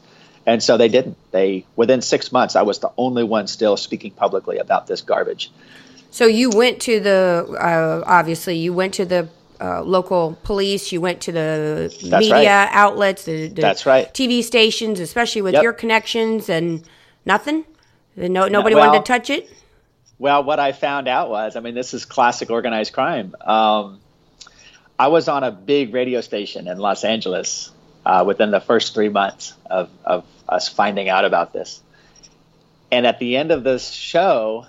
And 0.49 0.63
so 0.63 0.79
they 0.79 0.89
didn't. 0.89 1.19
They 1.31 1.67
within 1.77 2.01
6 2.01 2.33
months 2.33 2.57
I 2.57 2.63
was 2.63 2.79
the 2.79 2.91
only 2.97 3.23
one 3.23 3.47
still 3.49 3.77
speaking 3.77 4.13
publicly 4.13 4.57
about 4.57 4.87
this 4.87 5.03
garbage. 5.03 5.51
So 6.11 6.25
you 6.27 6.49
went 6.49 6.81
to 6.83 7.01
the 7.01 7.47
uh, 7.61 8.03
obviously 8.07 8.57
you 8.57 8.73
went 8.73 8.95
to 8.95 9.05
the 9.05 9.29
uh, 9.61 9.83
local 9.83 10.39
police. 10.45 10.91
You 10.91 11.03
went 11.03 11.21
to 11.23 11.33
the 11.33 11.95
That's 12.03 12.23
media 12.23 12.31
right. 12.33 12.69
outlets, 12.73 13.25
the, 13.25 13.49
the, 13.49 13.61
That's 13.61 13.85
right. 13.85 14.13
TV 14.15 14.43
stations, 14.43 15.01
especially 15.01 15.43
with 15.43 15.55
yep. 15.55 15.63
your 15.63 15.75
connections, 15.75 16.49
and 16.49 16.83
nothing. 17.27 17.65
No, 18.17 18.49
nobody 18.49 18.75
well, 18.75 18.87
wanted 18.87 19.05
to 19.05 19.13
touch 19.13 19.31
it. 19.31 19.51
Well, 20.19 20.45
what 20.45 20.59
I 20.59 20.73
found 20.73 21.09
out 21.09 21.29
was, 21.29 21.57
I 21.57 21.61
mean, 21.61 21.75
this 21.75 21.93
is 21.93 22.05
classic 22.05 22.51
organized 22.51 22.93
crime. 22.93 23.35
Um, 23.45 24.01
I 24.99 25.09
was 25.09 25.29
on 25.29 25.45
a 25.45 25.51
big 25.51 25.93
radio 25.93 26.21
station 26.21 26.69
in 26.69 26.79
Los 26.79 27.05
Angeles 27.05 27.71
uh, 28.07 28.25
within 28.27 28.51
the 28.51 28.61
first 28.61 28.95
three 28.95 29.11
months 29.11 29.55
of, 29.67 29.91
of 30.05 30.25
us 30.49 30.69
finding 30.69 31.09
out 31.09 31.25
about 31.25 31.53
this. 31.53 31.83
And 32.91 33.07
at 33.07 33.19
the 33.19 33.37
end 33.37 33.51
of 33.51 33.65
this 33.65 33.91
show, 33.91 34.67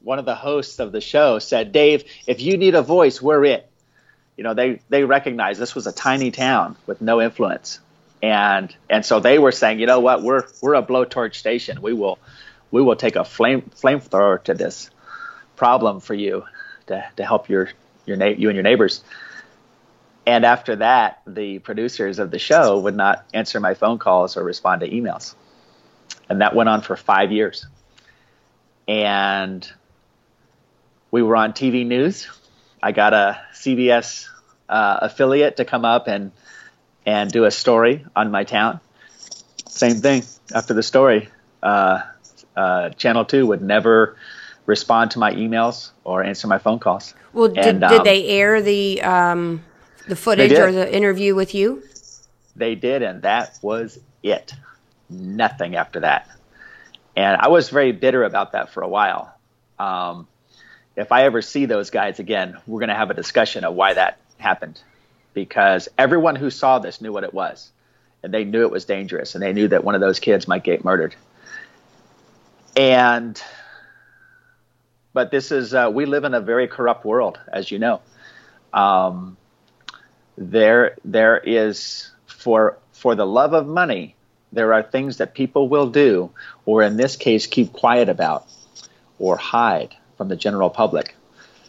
one 0.00 0.18
of 0.18 0.24
the 0.24 0.34
hosts 0.34 0.78
of 0.78 0.92
the 0.92 1.00
show 1.00 1.38
said, 1.38 1.72
Dave, 1.72 2.04
if 2.26 2.40
you 2.40 2.56
need 2.56 2.74
a 2.74 2.82
voice, 2.82 3.20
we're 3.20 3.44
it. 3.44 3.70
You 4.36 4.44
know, 4.44 4.54
they, 4.54 4.80
they 4.88 5.04
recognized 5.04 5.60
this 5.60 5.74
was 5.74 5.86
a 5.86 5.92
tiny 5.92 6.30
town 6.30 6.76
with 6.86 7.00
no 7.00 7.20
influence. 7.20 7.80
And, 8.22 8.74
and 8.88 9.04
so 9.04 9.20
they 9.20 9.38
were 9.38 9.52
saying, 9.52 9.80
you 9.80 9.86
know 9.86 10.00
what, 10.00 10.22
we're, 10.22 10.44
we're 10.62 10.74
a 10.74 10.82
blowtorch 10.82 11.34
station. 11.34 11.82
We 11.82 11.92
will, 11.92 12.18
we 12.70 12.80
will 12.82 12.96
take 12.96 13.16
a 13.16 13.24
flame 13.24 13.70
flamethrower 13.76 14.42
to 14.44 14.54
this 14.54 14.90
problem 15.56 16.00
for 16.00 16.14
you 16.14 16.44
to, 16.86 17.04
to 17.16 17.24
help 17.24 17.48
your 17.48 17.70
your 18.08 18.16
na- 18.16 18.26
you 18.26 18.48
and 18.48 18.56
your 18.56 18.62
neighbors. 18.62 19.04
And 20.28 20.44
after 20.44 20.76
that, 20.76 21.22
the 21.26 21.58
producers 21.58 22.18
of 22.18 22.30
the 22.30 22.38
show 22.38 22.80
would 22.80 22.94
not 22.94 23.24
answer 23.32 23.60
my 23.60 23.72
phone 23.72 23.96
calls 23.98 24.36
or 24.36 24.44
respond 24.44 24.82
to 24.82 24.90
emails. 24.90 25.34
And 26.28 26.42
that 26.42 26.54
went 26.54 26.68
on 26.68 26.82
for 26.82 26.96
five 26.96 27.32
years. 27.32 27.64
And 28.86 29.66
we 31.10 31.22
were 31.22 31.34
on 31.34 31.54
TV 31.54 31.86
news. 31.86 32.28
I 32.82 32.92
got 32.92 33.14
a 33.14 33.40
CBS 33.54 34.28
uh, 34.68 34.98
affiliate 35.00 35.56
to 35.56 35.64
come 35.64 35.86
up 35.86 36.08
and 36.08 36.32
and 37.06 37.32
do 37.32 37.46
a 37.46 37.50
story 37.50 38.04
on 38.14 38.30
my 38.30 38.44
town. 38.44 38.80
Same 39.66 39.96
thing. 39.96 40.24
After 40.54 40.74
the 40.74 40.82
story, 40.82 41.30
uh, 41.62 42.02
uh, 42.54 42.90
Channel 42.90 43.24
2 43.24 43.46
would 43.46 43.62
never 43.62 44.18
respond 44.66 45.12
to 45.12 45.18
my 45.20 45.32
emails 45.32 45.90
or 46.04 46.22
answer 46.22 46.48
my 46.48 46.58
phone 46.58 46.80
calls. 46.80 47.14
Well, 47.32 47.48
did, 47.48 47.64
and, 47.64 47.84
um, 47.84 47.90
did 47.90 48.04
they 48.04 48.26
air 48.26 48.60
the 48.60 49.00
um, 49.00 49.64
the 50.08 50.16
footage 50.16 50.52
or 50.52 50.72
the 50.72 50.94
interview 50.94 51.34
with 51.34 51.54
you? 51.54 51.82
They 52.56 52.74
did, 52.74 53.02
and 53.02 53.22
that 53.22 53.58
was 53.62 53.98
it. 54.22 54.54
Nothing 55.08 55.76
after 55.76 56.00
that. 56.00 56.28
And 57.16 57.40
I 57.40 57.48
was 57.48 57.70
very 57.70 57.92
bitter 57.92 58.24
about 58.24 58.52
that 58.52 58.72
for 58.72 58.82
a 58.82 58.88
while. 58.88 59.34
Um, 59.78 60.26
if 60.96 61.12
I 61.12 61.24
ever 61.24 61.42
see 61.42 61.66
those 61.66 61.90
guys 61.90 62.18
again, 62.18 62.58
we're 62.66 62.80
going 62.80 62.88
to 62.88 62.94
have 62.94 63.10
a 63.10 63.14
discussion 63.14 63.64
of 63.64 63.74
why 63.74 63.94
that 63.94 64.18
happened. 64.38 64.80
Because 65.34 65.88
everyone 65.96 66.36
who 66.36 66.50
saw 66.50 66.78
this 66.78 67.00
knew 67.00 67.12
what 67.12 67.24
it 67.24 67.32
was. 67.32 67.70
And 68.22 68.34
they 68.34 68.42
knew 68.42 68.62
it 68.62 68.70
was 68.72 68.84
dangerous. 68.84 69.34
And 69.36 69.42
they 69.42 69.52
knew 69.52 69.68
that 69.68 69.84
one 69.84 69.94
of 69.94 70.00
those 70.00 70.18
kids 70.18 70.48
might 70.48 70.64
get 70.64 70.84
murdered 70.84 71.14
and 72.78 73.42
but 75.12 75.30
this 75.30 75.50
is 75.50 75.74
uh, 75.74 75.90
we 75.92 76.06
live 76.06 76.24
in 76.24 76.32
a 76.32 76.40
very 76.40 76.68
corrupt 76.68 77.04
world, 77.04 77.40
as 77.52 77.70
you 77.70 77.78
know. 77.78 78.00
Um, 78.72 79.36
there 80.38 80.96
there 81.04 81.36
is 81.36 82.10
for 82.26 82.78
for 82.92 83.14
the 83.14 83.26
love 83.26 83.52
of 83.52 83.66
money, 83.66 84.14
there 84.52 84.72
are 84.72 84.82
things 84.82 85.18
that 85.18 85.34
people 85.34 85.68
will 85.68 85.90
do, 85.90 86.30
or 86.64 86.82
in 86.82 86.96
this 86.96 87.16
case, 87.16 87.46
keep 87.46 87.72
quiet 87.72 88.08
about, 88.08 88.46
or 89.18 89.36
hide 89.36 89.94
from 90.16 90.28
the 90.28 90.36
general 90.36 90.70
public. 90.70 91.14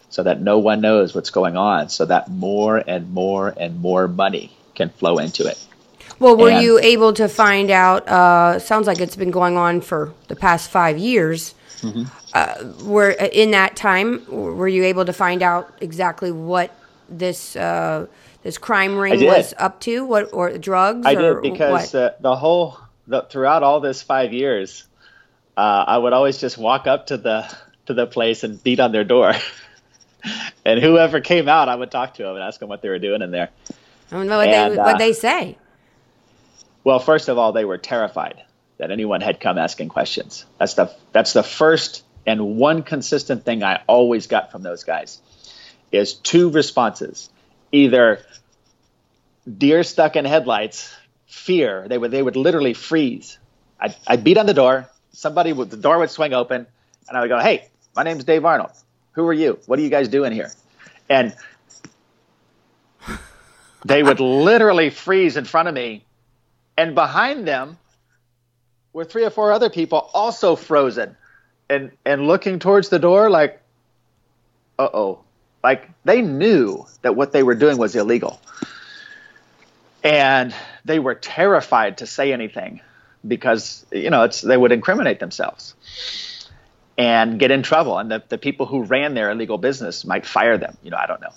so 0.09 0.23
that 0.23 0.41
no 0.41 0.57
one 0.57 0.81
knows 0.81 1.15
what's 1.15 1.29
going 1.29 1.55
on, 1.55 1.89
so 1.89 2.05
that 2.05 2.29
more 2.29 2.83
and 2.85 3.11
more 3.11 3.53
and 3.55 3.79
more 3.79 4.07
money 4.07 4.51
can 4.75 4.89
flow 4.89 5.19
into 5.19 5.47
it. 5.47 5.63
Well, 6.17 6.35
were 6.35 6.49
and, 6.49 6.63
you 6.63 6.79
able 6.79 7.13
to 7.13 7.29
find 7.29 7.71
out? 7.71 8.07
Uh, 8.07 8.59
sounds 8.59 8.87
like 8.87 8.99
it's 8.99 9.15
been 9.15 9.31
going 9.31 9.55
on 9.55 9.81
for 9.81 10.13
the 10.27 10.35
past 10.35 10.69
five 10.69 10.97
years. 10.97 11.53
Mm-hmm. 11.81 12.03
Uh, 12.33 12.83
were 12.83 13.11
in 13.11 13.51
that 13.51 13.75
time, 13.75 14.25
were 14.27 14.67
you 14.67 14.83
able 14.83 15.05
to 15.05 15.13
find 15.13 15.41
out 15.41 15.73
exactly 15.79 16.31
what 16.31 16.75
this 17.09 17.55
uh, 17.55 18.07
this 18.43 18.57
crime 18.57 18.97
ring 18.97 19.25
was 19.25 19.53
up 19.57 19.79
to? 19.81 20.05
What 20.05 20.33
or 20.33 20.57
drugs? 20.57 21.05
I 21.05 21.15
or 21.15 21.41
did 21.41 21.53
because 21.53 21.93
uh, 21.93 22.13
the 22.19 22.35
whole 22.35 22.77
the, 23.07 23.23
throughout 23.23 23.63
all 23.63 23.79
this 23.79 24.01
five 24.01 24.33
years, 24.33 24.85
uh, 25.57 25.85
I 25.87 25.97
would 25.97 26.13
always 26.13 26.37
just 26.37 26.57
walk 26.57 26.87
up 26.87 27.07
to 27.07 27.17
the 27.17 27.53
to 27.87 27.93
the 27.93 28.07
place 28.07 28.43
and 28.43 28.61
beat 28.63 28.79
on 28.79 28.91
their 28.91 29.03
door. 29.03 29.33
and 30.65 30.79
whoever 30.79 31.21
came 31.21 31.47
out, 31.47 31.69
I 31.69 31.75
would 31.75 31.91
talk 31.91 32.15
to 32.15 32.23
them 32.23 32.35
and 32.35 32.43
ask 32.43 32.59
them 32.59 32.69
what 32.69 32.81
they 32.81 32.89
were 32.89 32.99
doing 32.99 33.21
in 33.21 33.31
there. 33.31 33.49
I 34.11 34.15
don't 34.15 34.27
know 34.27 34.37
what 34.37 34.47
and, 34.47 34.73
they 34.73 34.77
what 34.77 34.95
uh, 34.95 34.97
they 34.97 35.13
say. 35.13 35.57
Well, 36.83 36.99
first 36.99 37.27
of 37.27 37.37
all, 37.37 37.51
they 37.51 37.65
were 37.65 37.77
terrified 37.77 38.41
that 38.77 38.91
anyone 38.91 39.21
had 39.21 39.39
come 39.39 39.57
asking 39.57 39.89
questions. 39.89 40.45
That's 40.57 40.75
the 40.75 40.93
that's 41.11 41.33
the 41.33 41.43
first 41.43 42.03
and 42.25 42.57
one 42.57 42.83
consistent 42.83 43.43
thing 43.43 43.63
I 43.63 43.81
always 43.87 44.27
got 44.27 44.51
from 44.51 44.61
those 44.61 44.83
guys 44.83 45.21
is 45.91 46.13
two 46.13 46.49
responses. 46.49 47.29
Either 47.71 48.19
deer 49.57 49.83
stuck 49.83 50.15
in 50.15 50.25
headlights, 50.25 50.93
fear. 51.27 51.87
They 51.87 51.97
would 51.97 52.11
they 52.11 52.21
would 52.21 52.35
literally 52.35 52.73
freeze. 52.73 53.37
I'd, 53.79 53.95
I'd 54.07 54.23
beat 54.23 54.37
on 54.37 54.45
the 54.45 54.53
door. 54.53 54.89
Somebody 55.11 55.53
would 55.53 55.69
the 55.69 55.77
door 55.77 55.99
would 55.99 56.09
swing 56.09 56.33
open, 56.33 56.67
and 57.07 57.17
I 57.17 57.21
would 57.21 57.29
go, 57.29 57.39
"Hey, 57.39 57.67
my 57.95 58.03
name's 58.03 58.23
Dave 58.23 58.45
Arnold. 58.45 58.71
Who 59.13 59.27
are 59.27 59.33
you? 59.33 59.59
What 59.65 59.79
are 59.79 59.81
you 59.81 59.89
guys 59.89 60.07
doing 60.07 60.31
here?" 60.31 60.51
And 61.09 61.35
they 63.85 64.03
would 64.03 64.19
literally 64.19 64.89
freeze 64.89 65.37
in 65.37 65.45
front 65.45 65.67
of 65.67 65.73
me 65.73 66.03
and 66.77 66.95
behind 66.95 67.47
them 67.47 67.77
were 68.93 69.05
three 69.05 69.25
or 69.25 69.29
four 69.29 69.51
other 69.51 69.69
people 69.69 70.09
also 70.13 70.55
frozen 70.55 71.15
and 71.69 71.91
and 72.05 72.27
looking 72.27 72.59
towards 72.59 72.89
the 72.89 72.99
door 72.99 73.29
like 73.29 73.61
uh-oh 74.77 75.19
like 75.63 75.89
they 76.03 76.21
knew 76.21 76.85
that 77.01 77.15
what 77.15 77.31
they 77.31 77.43
were 77.43 77.55
doing 77.55 77.77
was 77.77 77.95
illegal. 77.95 78.39
And 80.03 80.55
they 80.85 80.99
were 80.99 81.15
terrified 81.15 81.97
to 81.97 82.07
say 82.07 82.31
anything 82.31 82.81
because 83.27 83.85
you 83.91 84.09
know 84.09 84.23
it's 84.23 84.41
they 84.41 84.55
would 84.55 84.71
incriminate 84.71 85.19
themselves 85.19 85.75
and 86.97 87.39
get 87.39 87.51
in 87.51 87.63
trouble. 87.63 87.97
And 87.97 88.09
the, 88.09 88.23
the 88.27 88.37
people 88.37 88.65
who 88.65 88.83
ran 88.83 89.13
their 89.13 89.31
illegal 89.31 89.57
business 89.57 90.05
might 90.05 90.25
fire 90.25 90.57
them. 90.57 90.77
You 90.83 90.91
know 90.91 90.97
i 90.97 91.05
don't 91.05 91.21
know. 91.21 91.33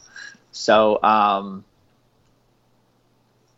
So 0.53 1.03
um 1.03 1.65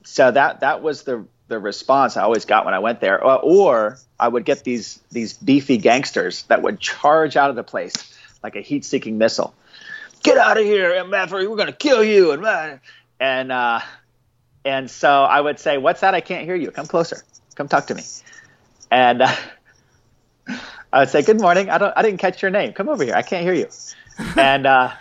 so 0.04 0.30
that 0.30 0.60
that 0.60 0.82
was 0.82 1.02
the 1.02 1.26
the 1.48 1.58
response 1.58 2.16
I 2.16 2.22
always 2.22 2.46
got 2.46 2.64
when 2.64 2.74
I 2.74 2.78
went 2.78 3.00
there, 3.00 3.22
or, 3.22 3.38
or, 3.40 3.98
I 4.18 4.28
would 4.28 4.44
get 4.44 4.64
these 4.64 5.00
these 5.10 5.34
beefy 5.34 5.76
gangsters 5.76 6.44
that 6.44 6.62
would 6.62 6.80
charge 6.80 7.36
out 7.36 7.50
of 7.50 7.56
the 7.56 7.64
place 7.64 7.94
like 8.42 8.56
a 8.56 8.60
heat-seeking 8.60 9.18
missile. 9.18 9.54
Get 10.24 10.38
out 10.38 10.56
of 10.56 10.64
here, 10.64 10.90
MF, 10.90 11.32
we're 11.32 11.54
gonna 11.54 11.70
kill 11.70 12.02
you, 12.02 12.32
and 12.32 12.80
and 13.20 13.52
uh, 13.52 13.80
and 14.64 14.90
so 14.90 15.22
I 15.22 15.38
would 15.38 15.60
say, 15.60 15.76
"What's 15.76 16.00
that? 16.00 16.14
I 16.14 16.22
can't 16.22 16.46
hear 16.46 16.56
you. 16.56 16.70
Come 16.70 16.86
closer. 16.86 17.22
Come 17.56 17.68
talk 17.68 17.88
to 17.88 17.94
me." 17.94 18.02
And 18.90 19.20
uh, 19.20 19.36
I 20.90 21.00
would 21.00 21.10
say, 21.10 21.20
"Good 21.20 21.38
morning. 21.38 21.68
I 21.68 21.76
don't. 21.76 21.92
I 21.94 22.00
didn't 22.00 22.20
catch 22.20 22.40
your 22.40 22.50
name. 22.50 22.72
Come 22.72 22.88
over 22.88 23.04
here. 23.04 23.14
I 23.14 23.20
can't 23.20 23.42
hear 23.42 23.52
you." 23.52 23.68
and 24.38 24.66
uh, 24.66 24.92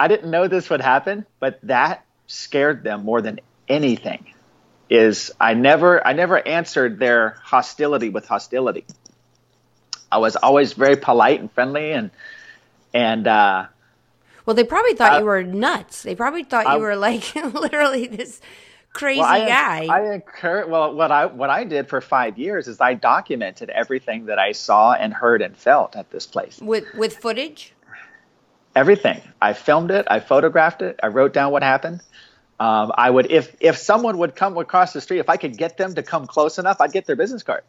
I 0.00 0.08
didn't 0.08 0.28
know 0.28 0.48
this 0.48 0.68
would 0.70 0.80
happen, 0.80 1.24
but 1.38 1.60
that 1.62 2.04
scared 2.26 2.82
them 2.82 3.04
more 3.04 3.22
than 3.22 3.38
anything 3.68 4.32
is 4.88 5.30
I 5.40 5.54
never 5.54 6.04
I 6.04 6.14
never 6.14 6.36
answered 6.48 6.98
their 6.98 7.36
hostility 7.44 8.08
with 8.08 8.26
hostility. 8.26 8.86
I 10.10 10.18
was 10.18 10.34
always 10.34 10.72
very 10.72 10.96
polite 10.96 11.38
and 11.38 11.52
friendly 11.52 11.92
and 11.92 12.10
and 12.92 13.28
uh, 13.28 13.66
well, 14.50 14.56
they 14.56 14.64
probably 14.64 14.94
thought 14.94 15.12
uh, 15.12 15.18
you 15.20 15.26
were 15.26 15.44
nuts. 15.44 16.02
They 16.02 16.16
probably 16.16 16.42
thought 16.42 16.66
I, 16.66 16.74
you 16.74 16.82
were 16.82 16.96
like 16.96 17.36
literally 17.54 18.08
this 18.08 18.40
crazy 18.92 19.20
well, 19.20 19.28
I, 19.28 19.46
guy. 19.46 19.86
I 19.86 20.14
incur, 20.14 20.66
well, 20.66 20.92
what 20.92 21.12
I 21.12 21.26
what 21.26 21.50
I 21.50 21.62
did 21.62 21.88
for 21.88 22.00
five 22.00 22.36
years 22.36 22.66
is 22.66 22.80
I 22.80 22.94
documented 22.94 23.70
everything 23.70 24.26
that 24.26 24.40
I 24.40 24.50
saw 24.50 24.92
and 24.92 25.14
heard 25.14 25.40
and 25.40 25.56
felt 25.56 25.94
at 25.94 26.10
this 26.10 26.26
place 26.26 26.58
with 26.60 26.92
with 26.94 27.18
footage. 27.18 27.74
Everything. 28.74 29.20
I 29.40 29.52
filmed 29.52 29.92
it. 29.92 30.08
I 30.10 30.18
photographed 30.18 30.82
it. 30.82 30.98
I 31.00 31.06
wrote 31.06 31.32
down 31.32 31.52
what 31.52 31.62
happened. 31.62 32.00
Um, 32.58 32.90
I 32.92 33.08
would 33.08 33.30
if 33.30 33.54
if 33.60 33.76
someone 33.76 34.18
would 34.18 34.34
come 34.34 34.58
across 34.58 34.92
the 34.92 35.00
street, 35.00 35.20
if 35.20 35.28
I 35.28 35.36
could 35.36 35.56
get 35.56 35.76
them 35.76 35.94
to 35.94 36.02
come 36.02 36.26
close 36.26 36.58
enough, 36.58 36.80
I'd 36.80 36.90
get 36.90 37.06
their 37.06 37.14
business 37.14 37.44
card. 37.44 37.62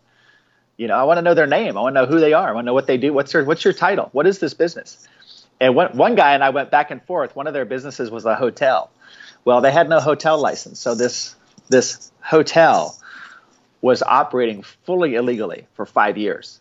You 0.77 0.87
know, 0.87 0.95
I 0.95 1.03
want 1.03 1.19
to 1.19 1.21
know 1.21 1.35
their 1.35 1.45
name. 1.45 1.77
I 1.77 1.81
want 1.81 1.95
to 1.95 2.01
know 2.01 2.07
who 2.07 2.19
they 2.19 2.33
are. 2.33 2.49
I 2.49 2.53
want 2.53 2.65
to 2.65 2.69
know 2.69 2.73
what 2.73 2.87
they 2.87 2.97
do. 2.97 3.13
What's 3.13 3.33
their 3.33 3.43
what's 3.45 3.63
your 3.63 3.73
title? 3.75 4.09
What 4.13 4.25
is 4.25 4.39
this 4.39 4.55
business? 4.55 5.07
And 5.61 5.75
one 5.75 5.95
one 5.95 6.15
guy 6.15 6.33
and 6.33 6.43
I 6.43 6.49
went 6.49 6.71
back 6.71 6.89
and 6.89 7.01
forth. 7.03 7.35
One 7.35 7.45
of 7.45 7.53
their 7.53 7.65
businesses 7.65 8.09
was 8.09 8.25
a 8.25 8.35
hotel. 8.35 8.89
Well, 9.45 9.61
they 9.61 9.71
had 9.71 9.87
no 9.87 9.99
hotel 9.99 10.39
license, 10.39 10.79
so 10.79 10.95
this 10.95 11.35
this 11.69 12.11
hotel 12.19 12.97
was 13.79 14.01
operating 14.01 14.63
fully 14.63 15.15
illegally 15.15 15.67
for 15.75 15.85
five 15.85 16.17
years. 16.17 16.59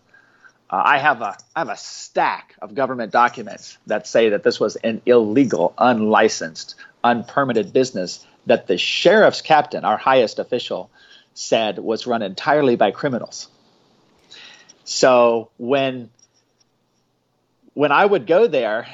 Uh, 0.69 0.83
I 0.85 0.99
have 0.99 1.23
a 1.23 1.37
I 1.57 1.61
have 1.61 1.71
a 1.71 1.79
stack 1.79 2.55
of 2.61 2.75
government 2.75 3.11
documents 3.11 3.79
that 3.87 4.07
say 4.07 4.29
that 4.29 4.43
this 4.43 4.61
was 4.61 4.77
an 4.77 5.01
illegal, 5.07 5.73
unlicensed 5.79 6.75
unpermitted 7.03 7.73
business 7.73 8.27
that 8.45 8.67
the 8.67 8.77
sheriff's 8.77 9.41
captain, 9.41 9.87
our 9.87 9.97
highest 9.97 10.39
official, 10.39 10.91
said 11.33 11.79
was 11.79 12.07
run 12.07 12.21
entirely 12.21 12.77
by 12.77 12.91
criminals. 12.91 13.49
So 14.85 15.51
when 15.57 16.11
when 17.81 17.93
I 17.93 18.05
would 18.05 18.27
go 18.27 18.47
there, 18.47 18.87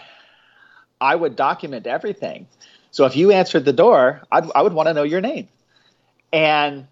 I 1.01 1.17
would 1.17 1.35
document 1.35 1.89
everything. 1.89 2.47
So 2.93 3.05
if 3.05 3.17
you 3.17 3.33
answered 3.33 3.65
the 3.65 3.73
door, 3.73 4.23
I'd, 4.31 4.49
I 4.55 4.63
would 4.63 4.75
want 4.75 4.87
to 4.87 4.95
know 4.95 5.03
your 5.03 5.21
name, 5.21 5.49
and 6.33 6.87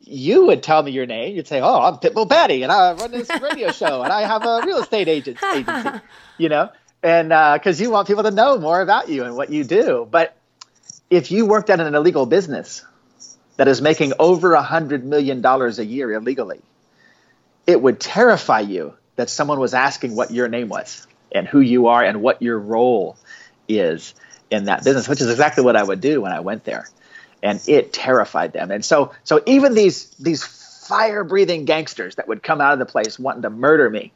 you 0.00 0.46
would 0.46 0.62
tell 0.62 0.82
me 0.82 0.92
your 0.92 1.04
name. 1.04 1.36
You'd 1.36 1.46
say, 1.46 1.60
"Oh, 1.60 1.82
I'm 1.82 1.96
Pitbull 1.96 2.26
Patty, 2.26 2.62
and 2.62 2.72
I 2.72 2.94
run 2.94 3.10
this 3.10 3.28
radio 3.42 3.70
show, 3.82 4.00
and 4.02 4.10
I 4.10 4.22
have 4.22 4.46
a 4.46 4.62
real 4.64 4.78
estate 4.78 5.08
agent 5.08 5.36
agency," 5.54 6.00
you 6.38 6.48
know, 6.48 6.70
and 7.02 7.28
because 7.28 7.78
uh, 7.78 7.84
you 7.84 7.90
want 7.90 8.08
people 8.08 8.22
to 8.22 8.30
know 8.30 8.58
more 8.58 8.80
about 8.80 9.10
you 9.10 9.24
and 9.24 9.36
what 9.36 9.50
you 9.50 9.62
do. 9.62 10.08
But 10.10 10.34
if 11.10 11.30
you 11.30 11.44
worked 11.44 11.68
at 11.68 11.80
an 11.80 11.94
illegal 11.94 12.24
business 12.24 12.82
that 13.58 13.68
is 13.68 13.82
making 13.82 14.14
over 14.18 14.54
a 14.54 14.62
hundred 14.62 15.04
million 15.04 15.42
dollars 15.42 15.78
a 15.78 15.84
year 15.84 16.10
illegally, 16.12 16.62
it 17.66 17.82
would 17.82 18.00
terrify 18.00 18.60
you 18.60 18.94
that 19.16 19.28
someone 19.28 19.60
was 19.60 19.74
asking 19.74 20.16
what 20.16 20.30
your 20.30 20.48
name 20.48 20.70
was 20.70 21.06
and 21.32 21.46
who 21.46 21.60
you 21.60 21.88
are 21.88 22.02
and 22.02 22.22
what 22.22 22.42
your 22.42 22.58
role 22.58 23.16
is 23.68 24.14
in 24.50 24.64
that 24.66 24.84
business, 24.84 25.08
which 25.08 25.20
is 25.20 25.30
exactly 25.30 25.64
what 25.64 25.76
I 25.76 25.82
would 25.82 26.00
do 26.00 26.20
when 26.20 26.32
I 26.32 26.40
went 26.40 26.64
there. 26.64 26.88
And 27.42 27.60
it 27.66 27.92
terrified 27.92 28.52
them. 28.52 28.70
And 28.70 28.84
so 28.84 29.12
so 29.24 29.42
even 29.46 29.74
these 29.74 30.10
these 30.18 30.44
fire 30.44 31.24
breathing 31.24 31.64
gangsters 31.64 32.14
that 32.16 32.28
would 32.28 32.42
come 32.42 32.60
out 32.60 32.72
of 32.72 32.78
the 32.78 32.86
place 32.86 33.18
wanting 33.18 33.42
to 33.42 33.50
murder 33.50 33.90
me. 33.90 34.12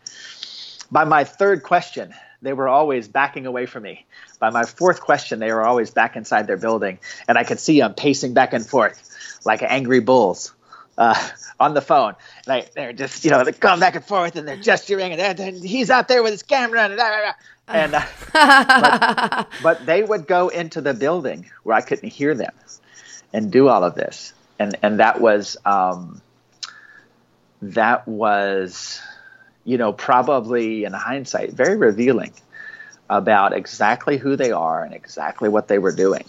By 0.91 1.05
my 1.05 1.25
third 1.25 1.63
question, 1.63 2.15
they 2.43 2.53
were 2.53 2.69
always 2.69 3.09
backing 3.09 3.47
away 3.47 3.67
from 3.67 3.83
me. 3.83 4.07
By 4.39 4.51
my 4.51 4.65
fourth 4.65 5.01
question, 5.01 5.39
they 5.39 5.53
were 5.53 5.65
always 5.65 5.91
back 5.91 6.17
inside 6.17 6.47
their 6.47 6.57
building, 6.57 6.99
and 7.29 7.37
I 7.37 7.45
could 7.45 7.61
see 7.61 7.81
them 7.81 7.95
pacing 7.95 8.35
back 8.35 8.53
and 8.55 8.67
forth 8.67 9.41
like 9.45 9.63
angry 9.63 10.01
bulls 10.01 10.53
uh, 11.01 11.29
on 11.59 11.75
the 11.75 11.81
phone. 11.81 12.15
I, 12.47 12.67
they're 12.75 12.93
just, 12.93 13.25
you 13.25 13.33
know, 13.33 13.43
they're 13.43 13.53
going 13.53 13.81
back 13.81 13.97
and 13.97 14.05
forth, 14.05 14.37
and 14.37 14.47
they're 14.47 14.57
gesturing, 14.57 15.13
and, 15.13 15.41
and 15.41 15.65
he's 15.65 15.91
out 15.91 16.07
there 16.07 16.23
with 16.23 16.33
his 16.33 16.45
camera, 16.45 16.85
and, 16.85 17.01
and 17.67 17.95
uh, 17.95 18.05
but, 18.33 19.49
but 19.63 19.87
they 19.87 20.05
would 20.05 20.29
go 20.29 20.49
into 20.49 20.81
the 20.81 20.95
building 20.95 21.51
where 21.65 21.77
I 21.77 21.81
couldn't 21.81 22.11
hear 22.11 22.35
them 22.35 22.53
and 23.33 23.51
do 23.51 23.69
all 23.69 23.83
of 23.83 23.97
this, 23.97 24.33
and 24.61 24.77
and 24.83 25.01
that 25.01 25.21
was 25.21 25.57
um, 25.65 26.21
that 27.63 28.07
was 28.07 29.01
you 29.65 29.79
know, 29.79 29.93
probably 29.93 30.85
in 30.85 30.93
hindsight, 30.93 31.53
very 31.53 31.77
revealing 31.77 32.33
about 33.09 33.53
exactly 33.53 34.17
who 34.17 34.37
they 34.37 34.53
are 34.53 34.85
and 34.85 34.95
exactly 34.95 35.49
what 35.49 35.69
they 35.69 35.79
were 35.79 35.93
doing. 35.93 36.25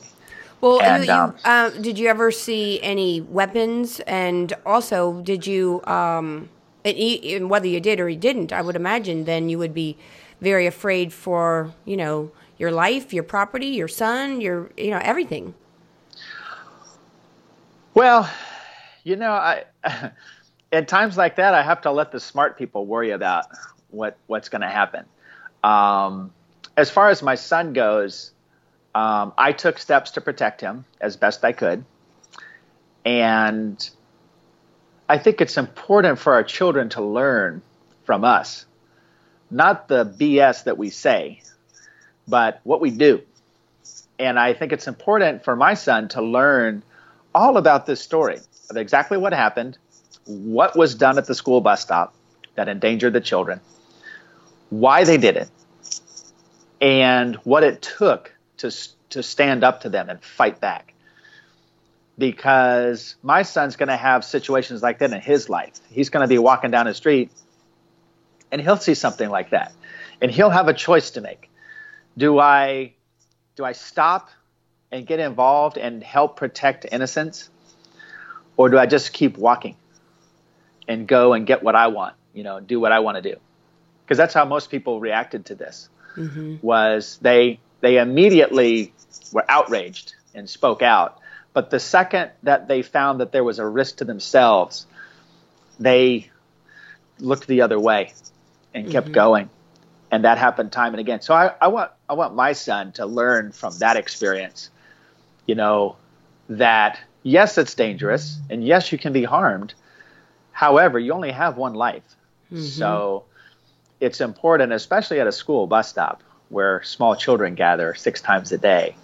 Well, 0.62 0.82
and, 0.82 1.06
you, 1.06 1.12
um, 1.12 1.36
uh, 1.44 1.70
did 1.72 1.98
you 1.98 2.08
ever 2.08 2.32
see 2.32 2.82
any 2.82 3.22
weapons? 3.22 4.00
And 4.02 4.54
also, 4.66 5.22
did 5.22 5.46
you, 5.48 5.84
um, 5.86 6.50
and 6.86 7.50
whether 7.50 7.68
you 7.68 7.80
did 7.80 8.00
or 8.00 8.08
you 8.08 8.18
didn't, 8.18 8.54
I 8.54 8.62
would 8.62 8.76
imagine 8.76 9.26
then 9.26 9.50
you 9.50 9.58
would 9.58 9.74
be 9.74 9.98
very 10.40 10.68
afraid 10.68 11.12
for, 11.12 11.74
you 11.86 11.98
know, 11.98 12.32
your 12.58 12.72
life, 12.72 13.12
your 13.12 13.24
property, 13.24 13.68
your 13.68 13.88
son, 13.88 14.40
your, 14.40 14.72
you 14.78 14.92
know, 14.92 15.00
everything. 15.02 15.56
Well, 17.94 18.30
you 19.04 19.16
know, 19.16 19.32
I. 19.32 19.66
at 20.72 20.88
times 20.88 21.18
like 21.18 21.36
that, 21.36 21.54
I 21.54 21.64
have 21.64 21.82
to 21.82 21.92
let 21.92 22.12
the 22.12 22.20
smart 22.20 22.58
people 22.58 22.86
worry 22.86 23.12
about 23.12 23.46
what 23.90 24.18
what's 24.28 24.50
going 24.50 24.62
to 24.62 24.70
happen. 24.70 25.06
Um, 25.64 26.32
as 26.78 26.90
far 26.90 27.10
as 27.10 27.22
my 27.22 27.36
son 27.36 27.74
goes, 27.74 28.32
um, 28.94 29.34
I 29.38 29.54
took 29.54 29.78
steps 29.78 30.12
to 30.12 30.22
protect 30.22 30.62
him 30.62 30.86
as 31.00 31.16
best 31.16 31.44
I 31.46 31.54
could. 31.54 31.86
And 33.06 33.90
I 35.08 35.18
think 35.18 35.42
it's 35.42 35.58
important 35.58 36.20
for 36.20 36.34
our 36.34 36.44
children 36.44 36.90
to 36.90 37.02
learn 37.02 37.62
from 38.04 38.24
us, 38.24 38.66
not 39.50 39.88
the 39.88 40.06
BS 40.06 40.66
that 40.66 40.78
we 40.78 40.90
say, 40.90 41.42
but 42.28 42.60
what 42.64 42.82
we 42.82 42.92
do. 42.92 43.22
And 44.20 44.38
I 44.38 44.54
think 44.54 44.72
it's 44.72 44.88
important 44.88 45.44
for 45.44 45.56
my 45.56 45.74
son 45.74 46.08
to 46.10 46.22
learn 46.22 46.84
all 47.34 47.58
about 47.58 47.86
this 47.86 48.02
story 48.02 48.40
of 48.70 48.78
exactly 48.78 49.18
what 49.18 49.34
happened, 49.34 49.78
what 50.26 50.78
was 50.78 50.96
done 50.96 51.18
at 51.18 51.26
the 51.26 51.36
school 51.36 51.62
bus 51.62 51.82
stop 51.82 52.14
that 52.56 52.68
endangered 52.68 53.14
the 53.14 53.22
children, 53.22 53.60
why 54.70 55.04
they 55.04 55.18
did 55.18 55.38
it, 55.38 55.50
and 56.80 57.36
what 57.38 57.64
it 57.64 57.82
took 57.82 58.34
to, 58.62 58.72
to 59.12 59.24
stand 59.24 59.64
up 59.64 59.82
to 59.82 59.90
them 59.90 60.10
and 60.10 60.24
fight 60.24 60.60
back. 60.60 60.94
Because 62.18 63.16
my 63.24 63.44
son's 63.44 63.76
going 63.76 63.90
to 63.90 63.98
have 63.98 64.24
situations 64.24 64.84
like 64.84 65.00
that 65.00 65.12
in 65.12 65.22
his 65.22 65.50
life. 65.50 65.74
He's 65.90 66.10
going 66.10 66.22
to 66.22 66.28
be 66.28 66.38
walking 66.38 66.72
down 66.72 66.86
the 66.86 66.94
street 66.94 67.32
and 68.52 68.62
he'll 68.62 68.78
see 68.78 68.94
something 68.94 69.30
like 69.30 69.52
that. 69.52 69.74
And 70.22 70.30
he'll 70.30 70.50
have 70.50 70.68
a 70.68 70.74
choice 70.74 71.12
to 71.12 71.22
make. 71.22 71.50
Do 72.18 72.38
I 72.38 72.94
do 73.56 73.64
I 73.66 73.72
stop 73.72 74.30
and 74.92 75.08
get 75.08 75.20
involved 75.20 75.78
and 75.78 76.04
help 76.04 76.36
protect 76.36 76.86
innocence? 76.92 77.50
Or 78.58 78.70
do 78.70 78.78
I 78.78 78.86
just 78.86 79.14
keep 79.14 79.38
walking 79.38 79.76
and 80.88 81.08
go 81.08 81.34
and 81.34 81.48
get 81.48 81.64
what 81.64 81.76
I 81.76 81.88
want, 81.88 82.16
you 82.34 82.44
know, 82.44 82.60
do 82.60 82.80
what 82.80 82.92
I 82.92 83.00
want 83.00 83.16
to 83.16 83.22
do? 83.22 83.40
Because 84.04 84.18
that's 84.18 84.34
how 84.34 84.46
most 84.46 84.70
people 84.70 85.00
reacted 85.00 85.46
to 85.46 85.56
this. 85.56 85.90
Mm-hmm. 86.18 86.58
Was 86.62 87.18
they 87.22 87.60
they 87.82 87.98
immediately 87.98 88.94
were 89.34 89.46
outraged 89.50 90.16
and 90.34 90.50
spoke 90.50 90.82
out. 90.82 91.20
But 91.54 91.70
the 91.70 91.80
second 91.80 92.32
that 92.44 92.68
they 92.68 92.82
found 92.82 93.20
that 93.20 93.32
there 93.32 93.44
was 93.44 93.60
a 93.60 93.68
risk 93.68 93.98
to 93.98 94.06
themselves, 94.06 94.86
they 95.80 96.30
looked 97.20 97.48
the 97.48 97.62
other 97.62 97.80
way 97.80 98.14
and 98.74 98.90
kept 98.90 99.08
mm-hmm. 99.08 99.14
going. 99.14 99.50
And 100.12 100.26
that 100.26 100.38
happened 100.38 100.72
time 100.72 100.94
and 100.94 101.00
again. 101.00 101.22
So 101.22 101.34
I, 101.34 101.54
I 101.60 101.68
want 101.68 101.92
I 102.10 102.14
want 102.14 102.36
my 102.36 102.54
son 102.54 102.92
to 102.94 103.06
learn 103.06 103.52
from 103.52 103.78
that 103.80 103.98
experience, 103.98 104.70
you 105.46 105.56
know, 105.56 105.98
that 106.50 107.00
yes, 107.24 107.58
it's 107.58 107.76
dangerous 107.76 108.40
and 108.50 108.66
yes, 108.66 108.92
you 108.92 108.98
can 108.98 109.14
be 109.14 109.24
harmed. 109.24 109.74
However, 110.52 111.00
you 111.00 111.14
only 111.14 111.32
have 111.32 111.58
one 111.58 111.74
life. 111.74 112.04
Mm-hmm. 112.52 112.62
So 112.62 113.24
it's 114.02 114.20
important, 114.20 114.74
especially 114.74 115.22
at 115.22 115.28
a 115.28 115.32
school 115.32 115.66
bus 115.66 115.90
stop 115.90 116.24
where 116.52 116.84
small 116.84 117.16
children 117.16 117.56
gather 117.56 117.96
six 117.96 118.22
times 118.22 118.52
a 118.52 118.58
day. 118.58 118.96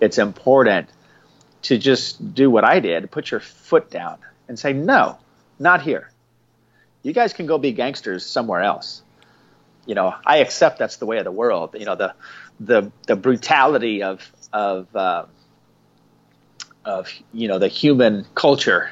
It's 0.00 0.18
important 0.18 0.88
to 1.62 1.78
just 1.78 2.34
do 2.34 2.50
what 2.50 2.64
I 2.64 2.80
did, 2.80 3.10
put 3.10 3.30
your 3.30 3.40
foot 3.40 3.90
down 3.90 4.18
and 4.48 4.58
say, 4.58 4.72
no, 4.72 5.18
not 5.58 5.82
here. 5.82 6.10
You 7.02 7.12
guys 7.12 7.32
can 7.32 7.46
go 7.46 7.58
be 7.58 7.72
gangsters 7.72 8.26
somewhere 8.26 8.62
else. 8.62 9.02
You 9.86 9.94
know, 9.94 10.14
I 10.24 10.38
accept 10.38 10.78
that's 10.78 10.96
the 10.96 11.06
way 11.06 11.18
of 11.18 11.24
the 11.24 11.32
world. 11.32 11.76
You 11.78 11.86
know, 11.86 11.94
the 11.94 12.14
the 12.58 12.90
the 13.06 13.14
brutality 13.14 14.02
of 14.02 14.28
of 14.52 14.94
uh, 14.96 15.26
of 16.84 17.08
you 17.32 17.46
know 17.46 17.60
the 17.60 17.68
human 17.68 18.26
culture 18.34 18.90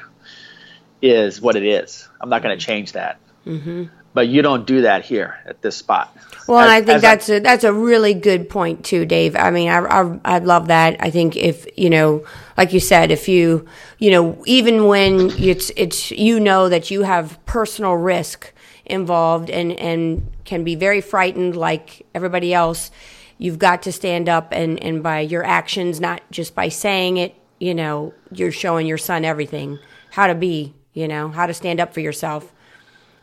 is 1.02 1.40
what 1.40 1.56
it 1.56 1.64
is. 1.64 2.08
I'm 2.20 2.28
not 2.28 2.42
going 2.42 2.56
to 2.56 2.64
change 2.64 2.92
that. 2.92 3.18
Mm-hmm 3.44 3.86
but 4.14 4.28
you 4.28 4.40
don't 4.42 4.64
do 4.64 4.82
that 4.82 5.04
here 5.04 5.38
at 5.44 5.60
this 5.60 5.76
spot. 5.76 6.16
Well, 6.46 6.60
as, 6.60 6.70
I 6.70 6.82
think 6.82 7.02
that's 7.02 7.28
a, 7.28 7.40
that's 7.40 7.64
a 7.64 7.72
really 7.72 8.14
good 8.14 8.48
point 8.48 8.84
too, 8.84 9.04
Dave. 9.04 9.34
I 9.36 9.50
mean, 9.50 9.68
I, 9.68 9.80
I 9.80 10.20
I 10.24 10.38
love 10.38 10.68
that. 10.68 10.96
I 11.00 11.10
think 11.10 11.36
if 11.36 11.66
you 11.76 11.90
know, 11.90 12.24
like 12.56 12.72
you 12.72 12.80
said, 12.80 13.10
if 13.10 13.28
you 13.28 13.66
you 13.98 14.10
know, 14.10 14.42
even 14.46 14.86
when 14.86 15.30
it's 15.32 15.70
it's 15.76 16.10
you 16.12 16.38
know 16.38 16.68
that 16.68 16.90
you 16.90 17.02
have 17.02 17.38
personal 17.44 17.94
risk 17.94 18.52
involved 18.84 19.50
and 19.50 19.72
and 19.72 20.30
can 20.44 20.62
be 20.64 20.74
very 20.74 21.00
frightened 21.00 21.56
like 21.56 22.06
everybody 22.14 22.54
else, 22.54 22.90
you've 23.38 23.58
got 23.58 23.82
to 23.82 23.92
stand 23.92 24.28
up 24.28 24.48
and 24.52 24.82
and 24.82 25.02
by 25.02 25.20
your 25.20 25.44
actions, 25.44 26.00
not 26.00 26.22
just 26.30 26.54
by 26.54 26.68
saying 26.68 27.16
it. 27.16 27.34
You 27.58 27.74
know, 27.74 28.14
you're 28.30 28.52
showing 28.52 28.86
your 28.86 28.98
son 28.98 29.24
everything 29.24 29.78
how 30.10 30.28
to 30.28 30.34
be. 30.34 30.74
You 30.92 31.08
know, 31.08 31.28
how 31.30 31.46
to 31.46 31.54
stand 31.54 31.80
up 31.80 31.92
for 31.92 31.98
yourself. 31.98 32.53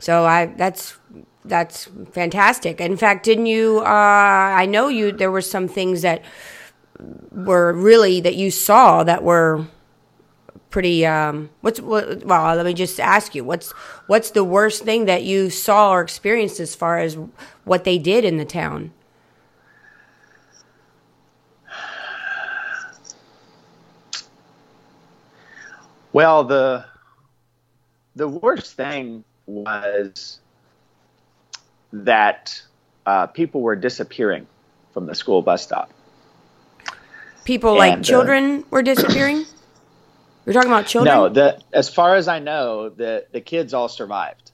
So 0.01 0.25
I 0.25 0.47
that's 0.47 0.97
that's 1.45 1.87
fantastic. 2.11 2.81
In 2.81 2.97
fact, 2.97 3.23
didn't 3.23 3.45
you? 3.45 3.81
Uh, 3.81 3.83
I 3.85 4.65
know 4.65 4.87
you. 4.87 5.11
There 5.11 5.29
were 5.29 5.41
some 5.41 5.67
things 5.67 6.01
that 6.01 6.23
were 7.31 7.71
really 7.71 8.19
that 8.21 8.35
you 8.35 8.49
saw 8.49 9.03
that 9.03 9.23
were 9.23 9.67
pretty. 10.71 11.05
Um, 11.05 11.51
what's 11.61 11.79
what, 11.79 12.25
well? 12.25 12.55
Let 12.55 12.65
me 12.65 12.73
just 12.73 12.99
ask 12.99 13.35
you. 13.35 13.43
What's 13.43 13.73
what's 14.07 14.31
the 14.31 14.43
worst 14.43 14.83
thing 14.83 15.05
that 15.05 15.21
you 15.21 15.51
saw 15.51 15.91
or 15.91 16.01
experienced 16.01 16.59
as 16.59 16.73
far 16.73 16.97
as 16.97 17.15
what 17.63 17.83
they 17.83 17.99
did 17.99 18.25
in 18.25 18.37
the 18.37 18.45
town? 18.45 18.91
Well, 26.11 26.43
the 26.43 26.85
the 28.15 28.27
worst 28.27 28.73
thing 28.73 29.25
was 29.45 30.39
that 31.93 32.61
uh, 33.05 33.27
people 33.27 33.61
were 33.61 33.75
disappearing 33.75 34.47
from 34.93 35.05
the 35.05 35.15
school 35.15 35.41
bus 35.41 35.63
stop. 35.63 35.91
People 37.43 37.71
and, 37.71 37.79
like 37.79 37.99
uh, 37.99 38.01
children 38.01 38.59
uh, 38.59 38.63
were 38.69 38.83
disappearing. 38.83 39.45
You're 40.45 40.53
talking 40.53 40.71
about 40.71 40.87
children? 40.87 41.15
No, 41.15 41.29
the 41.29 41.61
as 41.71 41.89
far 41.89 42.15
as 42.15 42.27
I 42.27 42.39
know, 42.39 42.89
the 42.89 43.25
the 43.31 43.41
kids 43.41 43.73
all 43.73 43.87
survived. 43.87 44.51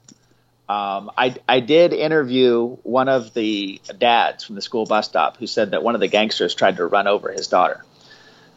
Um, 0.68 1.10
I 1.16 1.34
I 1.48 1.60
did 1.60 1.94
interview 1.94 2.76
one 2.82 3.08
of 3.08 3.32
the 3.32 3.80
dads 3.98 4.44
from 4.44 4.54
the 4.54 4.62
school 4.62 4.84
bus 4.84 5.06
stop 5.06 5.38
who 5.38 5.46
said 5.46 5.70
that 5.70 5.82
one 5.82 5.94
of 5.94 6.00
the 6.00 6.08
gangsters 6.08 6.54
tried 6.54 6.76
to 6.76 6.86
run 6.86 7.06
over 7.06 7.32
his 7.32 7.46
daughter 7.46 7.84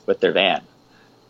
with 0.05 0.19
their 0.19 0.33
van, 0.33 0.61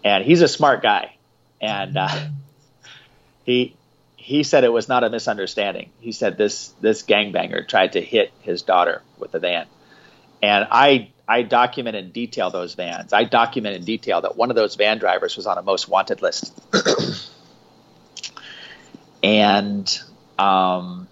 and 0.03 0.23
he's 0.23 0.41
a 0.41 0.47
smart 0.47 0.81
guy, 0.81 1.15
and 1.61 1.97
uh, 1.97 2.09
he 3.45 3.75
he 4.21 4.43
said 4.43 4.63
it 4.63 4.71
was 4.71 4.87
not 4.87 5.03
a 5.03 5.09
misunderstanding. 5.09 5.89
He 5.99 6.11
said 6.11 6.37
this 6.37 6.67
this 6.79 7.01
gangbanger 7.01 7.67
tried 7.67 7.93
to 7.93 8.01
hit 8.01 8.31
his 8.41 8.61
daughter 8.61 9.01
with 9.17 9.33
a 9.33 9.39
van, 9.39 9.65
and 10.43 10.67
I 10.69 11.09
I 11.27 11.41
document 11.41 11.95
in 11.95 12.11
detail 12.11 12.51
those 12.51 12.75
vans. 12.75 13.13
I 13.13 13.23
document 13.23 13.77
in 13.77 13.83
detail 13.83 14.21
that 14.21 14.37
one 14.37 14.51
of 14.51 14.55
those 14.55 14.75
van 14.75 14.99
drivers 14.99 15.35
was 15.35 15.47
on 15.47 15.57
a 15.57 15.63
most 15.63 15.89
wanted 15.89 16.21
list, 16.21 16.53
and 19.23 19.99
um, 20.37 21.07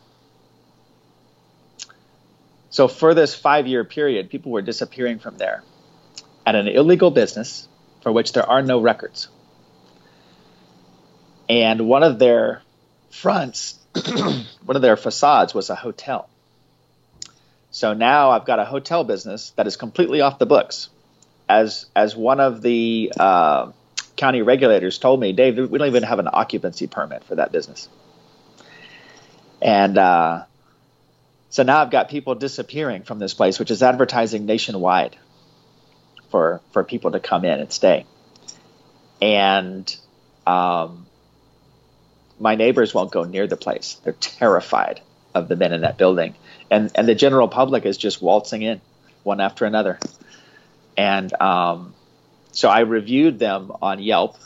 so 2.70 2.88
for 2.88 3.16
this 3.16 3.34
five 3.34 3.66
year 3.66 3.84
period, 3.84 4.30
people 4.30 4.52
were 4.52 4.62
disappearing 4.62 5.18
from 5.18 5.36
there 5.38 5.64
at 6.46 6.54
an 6.54 6.68
illegal 6.68 7.10
business 7.10 7.68
for 8.02 8.12
which 8.12 8.34
there 8.34 8.48
are 8.48 8.62
no 8.62 8.80
records. 8.80 9.30
And 11.50 11.88
one 11.88 12.04
of 12.04 12.20
their 12.20 12.62
fronts, 13.12 13.80
one 14.66 14.76
of 14.76 14.82
their 14.82 14.98
facades 14.98 15.54
was 15.54 15.70
a 15.70 15.76
hotel. 15.76 16.30
So 17.72 17.94
now 17.94 18.32
I've 18.32 18.46
got 18.46 18.60
a 18.60 18.66
hotel 18.66 19.04
business 19.04 19.52
that 19.52 19.68
is 19.68 19.76
completely 19.76 20.22
off 20.22 20.40
the 20.40 20.46
books. 20.46 20.90
As 21.48 21.86
as 21.96 22.16
one 22.16 22.40
of 22.40 22.62
the 22.62 23.12
uh, 23.20 23.72
county 24.16 24.42
regulators 24.42 24.98
told 24.98 25.20
me, 25.20 25.34
Dave, 25.34 25.58
we 25.58 25.78
don't 25.78 25.88
even 25.88 26.04
have 26.04 26.20
an 26.20 26.30
occupancy 26.32 26.88
permit 26.88 27.24
for 27.24 27.36
that 27.36 27.52
business. 27.52 27.90
And 29.62 29.98
uh, 29.98 30.46
so 31.50 31.64
now 31.64 31.82
I've 31.82 31.92
got 31.92 32.10
people 32.10 32.36
disappearing 32.36 33.04
from 33.04 33.20
this 33.20 33.34
place, 33.34 33.60
which 33.60 33.72
is 33.72 33.82
advertising 33.84 34.46
nationwide 34.46 35.18
for 36.30 36.62
for 36.72 36.84
people 36.84 37.12
to 37.12 37.20
come 37.20 37.46
in 37.46 37.60
and 37.60 37.72
stay. 37.72 38.06
And 39.22 39.96
um, 40.46 41.08
my 42.40 42.56
neighbors 42.56 42.94
won't 42.94 43.12
go 43.12 43.24
near 43.24 43.48
the 43.48 43.58
place. 43.58 44.00
They're 44.04 44.14
terrified 44.14 45.02
of 45.36 45.48
the 45.48 45.56
men 45.56 45.74
in 45.74 45.82
that 45.82 45.98
building. 45.98 46.36
And, 46.72 46.92
and 46.96 47.08
the 47.08 47.16
general 47.16 47.48
public 47.48 47.86
is 47.86 47.98
just 47.98 48.22
waltzing 48.22 48.62
in 48.62 48.82
one 49.24 49.42
after 49.42 49.66
another. 49.66 50.00
And 50.98 51.34
um, 51.42 51.94
so 52.52 52.70
I 52.70 52.82
reviewed 52.82 53.40
them 53.40 53.72
on 53.82 54.00
Yelp. 54.00 54.38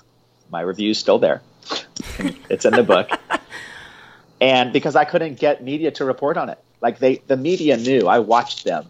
My 0.52 0.62
review's 0.62 0.98
still 0.98 1.20
there. 1.20 1.42
it's 2.50 2.66
in 2.66 2.74
the 2.74 2.84
book. 2.84 3.10
and 4.42 4.74
because 4.74 4.96
I 4.96 5.06
couldn't 5.06 5.40
get 5.40 5.64
media 5.64 5.92
to 5.92 6.06
report 6.06 6.38
on 6.38 6.50
it, 6.50 6.60
like 6.82 7.00
they, 7.00 7.18
the 7.28 7.38
media 7.38 7.78
knew. 7.78 8.08
I 8.08 8.20
watched 8.20 8.66
them. 8.66 8.86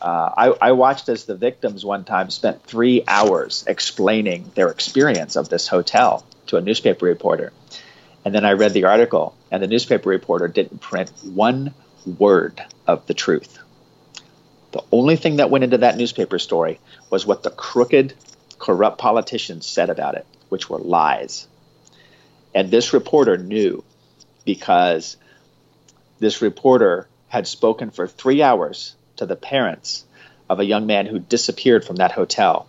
Uh, 0.00 0.30
I, 0.36 0.68
I 0.68 0.72
watched 0.72 1.08
as 1.08 1.24
the 1.26 1.34
victims 1.34 1.84
one 1.84 2.04
time 2.04 2.30
spent 2.30 2.64
three 2.64 3.04
hours 3.06 3.64
explaining 3.66 4.50
their 4.54 4.68
experience 4.68 5.36
of 5.36 5.48
this 5.48 5.68
hotel 5.68 6.24
to 6.46 6.56
a 6.56 6.60
newspaper 6.60 7.04
reporter. 7.04 7.52
And 8.24 8.34
then 8.34 8.44
I 8.44 8.52
read 8.52 8.74
the 8.74 8.84
article, 8.84 9.34
and 9.50 9.62
the 9.62 9.66
newspaper 9.66 10.08
reporter 10.08 10.48
didn't 10.48 10.80
print 10.80 11.10
one 11.24 11.74
word 12.18 12.62
of 12.86 13.06
the 13.06 13.14
truth. 13.14 13.58
The 14.72 14.82
only 14.92 15.16
thing 15.16 15.36
that 15.36 15.50
went 15.50 15.64
into 15.64 15.78
that 15.78 15.96
newspaper 15.96 16.38
story 16.38 16.78
was 17.08 17.26
what 17.26 17.42
the 17.42 17.50
crooked, 17.50 18.14
corrupt 18.58 18.98
politicians 18.98 19.66
said 19.66 19.90
about 19.90 20.14
it, 20.14 20.26
which 20.48 20.68
were 20.68 20.78
lies. 20.78 21.48
And 22.54 22.70
this 22.70 22.92
reporter 22.92 23.36
knew 23.36 23.84
because 24.44 25.16
this 26.18 26.42
reporter 26.42 27.08
had 27.28 27.46
spoken 27.46 27.90
for 27.90 28.06
three 28.06 28.42
hours 28.42 28.94
to 29.16 29.26
the 29.26 29.36
parents 29.36 30.04
of 30.48 30.60
a 30.60 30.64
young 30.64 30.86
man 30.86 31.06
who 31.06 31.18
disappeared 31.18 31.84
from 31.84 31.96
that 31.96 32.12
hotel, 32.12 32.66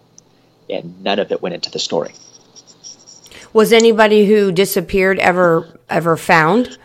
and 0.69 1.03
none 1.03 1.19
of 1.19 1.31
it 1.31 1.41
went 1.41 1.55
into 1.55 1.71
the 1.71 1.79
story. 1.79 2.13
Was 3.53 3.73
anybody 3.73 4.25
who 4.25 4.51
disappeared 4.51 5.19
ever 5.19 5.67
ever 5.89 6.17
found? 6.17 6.77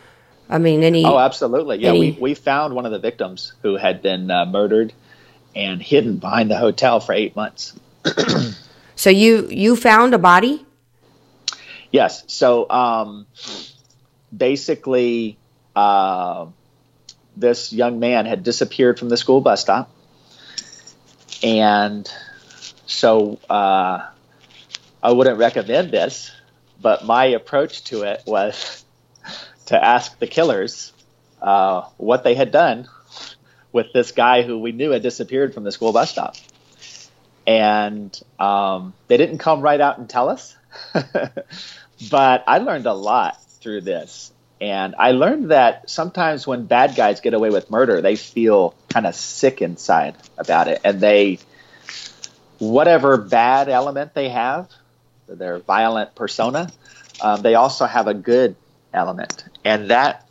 I 0.49 0.59
mean, 0.59 0.83
any? 0.83 1.05
Oh, 1.05 1.19
absolutely. 1.19 1.79
Yeah, 1.79 1.91
any- 1.91 2.13
we, 2.13 2.19
we 2.21 2.35
found 2.35 2.75
one 2.75 2.87
of 2.87 2.93
the 2.93 2.99
victims 2.99 3.53
who 3.63 3.77
had 3.77 4.03
been 4.03 4.31
uh, 4.31 4.47
murdered 4.47 4.93
and 5.55 5.83
hidden 5.83 6.19
behind 6.19 6.51
the 6.51 6.57
hotel 6.57 7.01
for 7.01 7.13
eight 7.13 7.35
months. 7.35 7.73
So 8.97 9.11
you 9.11 9.49
you 9.51 9.77
found 9.77 10.15
a 10.15 10.19
body? 10.19 10.65
Yes. 11.93 12.25
So 12.27 12.69
um, 12.69 13.27
basically, 14.35 15.37
uh, 15.77 16.47
this 17.37 17.73
young 17.73 18.01
man 18.01 18.25
had 18.25 18.43
disappeared 18.43 18.99
from 18.99 19.11
the 19.11 19.19
school 19.19 19.43
bus 19.43 19.61
stop. 19.61 19.91
And 21.43 22.11
so 22.87 23.39
uh, 23.51 24.09
I 25.03 25.13
wouldn't 25.13 25.39
recommend 25.39 25.91
this, 25.91 26.33
but 26.87 27.05
my 27.05 27.25
approach 27.25 27.83
to 27.83 28.03
it 28.03 28.23
was 28.29 28.85
to 29.67 29.85
ask 29.85 30.17
the 30.21 30.29
killers 30.29 30.93
uh, 31.43 31.81
what 31.97 32.23
they 32.23 32.37
had 32.37 32.53
done 32.53 32.87
with 33.73 33.93
this 33.93 34.13
guy 34.13 34.43
who 34.43 34.61
we 34.61 34.71
knew 34.71 34.93
had 34.93 35.03
disappeared 35.03 35.53
from 35.53 35.65
the 35.65 35.73
school 35.73 35.93
bus 35.93 36.13
stop. 36.13 36.37
And 37.45 38.17
um, 38.39 38.95
they 39.09 39.17
didn't 39.17 39.39
come 39.39 39.63
right 39.63 39.81
out 39.81 39.99
and 39.99 40.09
tell 40.09 40.29
us. 40.29 40.55
but 40.93 42.45
I 42.47 42.59
learned 42.59 42.87
a 42.87 42.95
lot 42.95 43.43
through 43.43 43.81
this. 43.81 44.33
And 44.61 44.95
I 44.97 45.11
learned 45.11 45.51
that 45.51 45.91
sometimes 45.91 46.47
when 46.47 46.67
bad 46.67 46.95
guys 46.95 47.21
get 47.21 47.35
away 47.35 47.51
with 47.51 47.69
murder, 47.69 48.01
they 48.01 48.15
feel 48.15 48.77
kind 48.91 49.09
of 49.09 49.17
sick 49.17 49.61
inside 49.61 50.15
about 50.39 50.69
it. 50.69 50.83
And 50.85 51.01
they, 51.01 51.41
whatever 52.61 53.17
bad 53.17 53.69
element 53.69 54.15
they 54.15 54.29
have, 54.29 54.71
their 55.29 55.59
violent 55.59 56.15
persona, 56.15 56.69
um, 57.21 57.43
they 57.43 57.55
also 57.55 57.87
have 57.87 58.07
a 58.07 58.15
good 58.15 58.57
element. 58.93 59.45
And 59.65 59.91
that, 59.91 60.29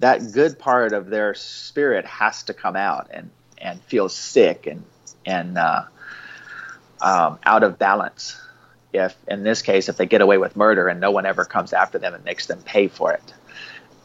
that 0.00 0.32
good 0.32 0.58
part 0.58 0.92
of 0.92 1.08
their 1.08 1.34
spirit 1.34 2.04
has 2.06 2.42
to 2.44 2.54
come 2.54 2.76
out 2.76 3.08
and, 3.12 3.30
and 3.58 3.80
feel 3.82 4.08
sick 4.08 4.66
and, 4.66 4.84
and 5.24 5.56
uh, 5.58 5.82
um, 7.00 7.38
out 7.44 7.62
of 7.62 7.78
balance 7.78 8.38
if 8.92 9.16
in 9.26 9.42
this 9.42 9.62
case 9.62 9.88
if 9.88 9.96
they 9.96 10.04
get 10.04 10.20
away 10.20 10.36
with 10.36 10.54
murder 10.54 10.86
and 10.88 11.00
no 11.00 11.10
one 11.10 11.24
ever 11.24 11.44
comes 11.46 11.72
after 11.72 11.98
them 11.98 12.12
and 12.12 12.22
makes 12.24 12.46
them 12.46 12.60
pay 12.62 12.88
for 12.88 13.10
it 13.10 13.32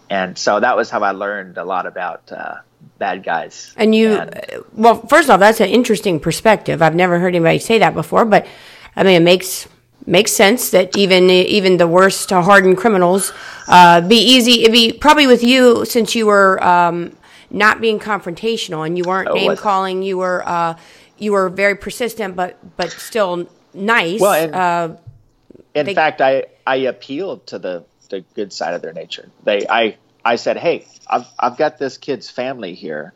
and 0.09 0.37
so 0.37 0.61
that 0.61 0.77
was 0.77 0.89
how 0.89 1.03
i 1.03 1.11
learned 1.11 1.57
a 1.57 1.63
lot 1.65 1.85
about 1.85 2.31
uh, 2.31 2.55
bad 2.97 3.21
guys 3.21 3.73
And 3.75 3.93
you, 3.93 4.13
And- 4.13 4.63
well, 4.73 5.01
first 5.07 5.29
off, 5.29 5.39
that's 5.39 5.59
an 5.59 5.67
interesting 5.69 6.19
perspective. 6.19 6.81
I've 6.81 6.95
never 6.95 7.19
heard 7.19 7.35
anybody 7.35 7.59
say 7.59 7.79
that 7.79 7.93
before, 7.93 8.23
but 8.25 8.47
I 8.95 9.03
mean, 9.03 9.15
it 9.15 9.25
makes 9.25 9.67
makes 10.07 10.31
sense 10.31 10.71
that 10.71 10.97
even 10.97 11.29
even 11.29 11.77
the 11.77 11.87
worst 11.87 12.29
hardened 12.31 12.77
criminals 12.77 13.31
uh, 13.67 14.01
be 14.01 14.15
easy. 14.17 14.61
It'd 14.61 14.71
be 14.71 14.93
probably 14.93 15.27
with 15.27 15.43
you 15.43 15.85
since 15.85 16.15
you 16.15 16.25
were 16.25 16.63
um, 16.63 17.15
not 17.51 17.81
being 17.81 17.99
confrontational 17.99 18.85
and 18.87 18.97
you 18.97 19.03
weren't 19.05 19.27
Oh, 19.29 19.35
name 19.35 19.55
calling. 19.57 20.01
You 20.01 20.17
were 20.17 20.41
uh, 20.47 20.75
you 21.19 21.33
were 21.33 21.49
very 21.49 21.75
persistent, 21.75 22.35
but 22.35 22.57
but 22.77 22.89
still 22.91 23.47
nice. 23.73 24.19
Well, 24.21 24.33
and- 24.33 24.55
uh, 24.55 24.97
in 25.75 25.85
they- 25.85 25.93
fact 25.93 26.21
i 26.21 26.45
i 26.65 26.75
appealed 26.77 27.45
to 27.47 27.59
the 27.59 27.85
the 28.09 28.21
good 28.35 28.51
side 28.53 28.73
of 28.73 28.81
their 28.81 28.93
nature 28.93 29.29
they 29.43 29.67
i 29.69 29.95
i 30.25 30.35
said 30.37 30.57
hey 30.57 30.87
i've 31.07 31.27
i've 31.39 31.57
got 31.57 31.77
this 31.77 31.97
kid's 31.97 32.29
family 32.29 32.73
here 32.73 33.13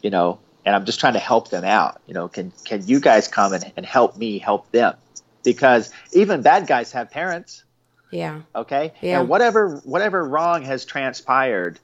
you 0.00 0.08
know 0.08 0.38
and 0.64 0.74
i'm 0.74 0.84
just 0.86 1.00
trying 1.00 1.12
to 1.14 1.18
help 1.18 1.50
them 1.50 1.64
out 1.64 2.00
you 2.06 2.14
know 2.14 2.28
can 2.28 2.52
can 2.64 2.86
you 2.86 3.00
guys 3.00 3.26
come 3.28 3.52
and, 3.52 3.70
and 3.76 3.84
help 3.84 4.16
me 4.16 4.38
help 4.38 4.70
them 4.70 4.94
because 5.42 5.92
even 6.12 6.42
bad 6.42 6.66
guys 6.66 6.92
have 6.92 7.10
parents 7.10 7.64
yeah, 8.10 8.40
okay? 8.54 8.92
Yeah. 9.00 9.20
and 9.20 9.28
whatever 9.28 9.76
whatever 9.84 10.24
wrong 10.24 10.62
has 10.62 10.84
transpired 10.84 11.78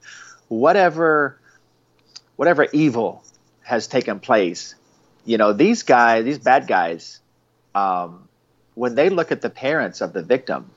whatever 0.49 1.39
whatever 2.35 2.67
evil 2.73 3.23
has 3.63 3.87
taken 3.87 4.19
place 4.19 4.75
you 5.25 5.37
know 5.37 5.53
these 5.53 5.83
guys 5.83 6.25
these 6.25 6.39
bad 6.39 6.67
guys 6.67 7.19
um, 7.75 8.27
when 8.75 8.95
they 8.95 9.09
look 9.09 9.31
at 9.31 9.41
the 9.41 9.49
parents 9.49 10.01
of 10.01 10.13
the 10.13 10.21
victim 10.21 10.69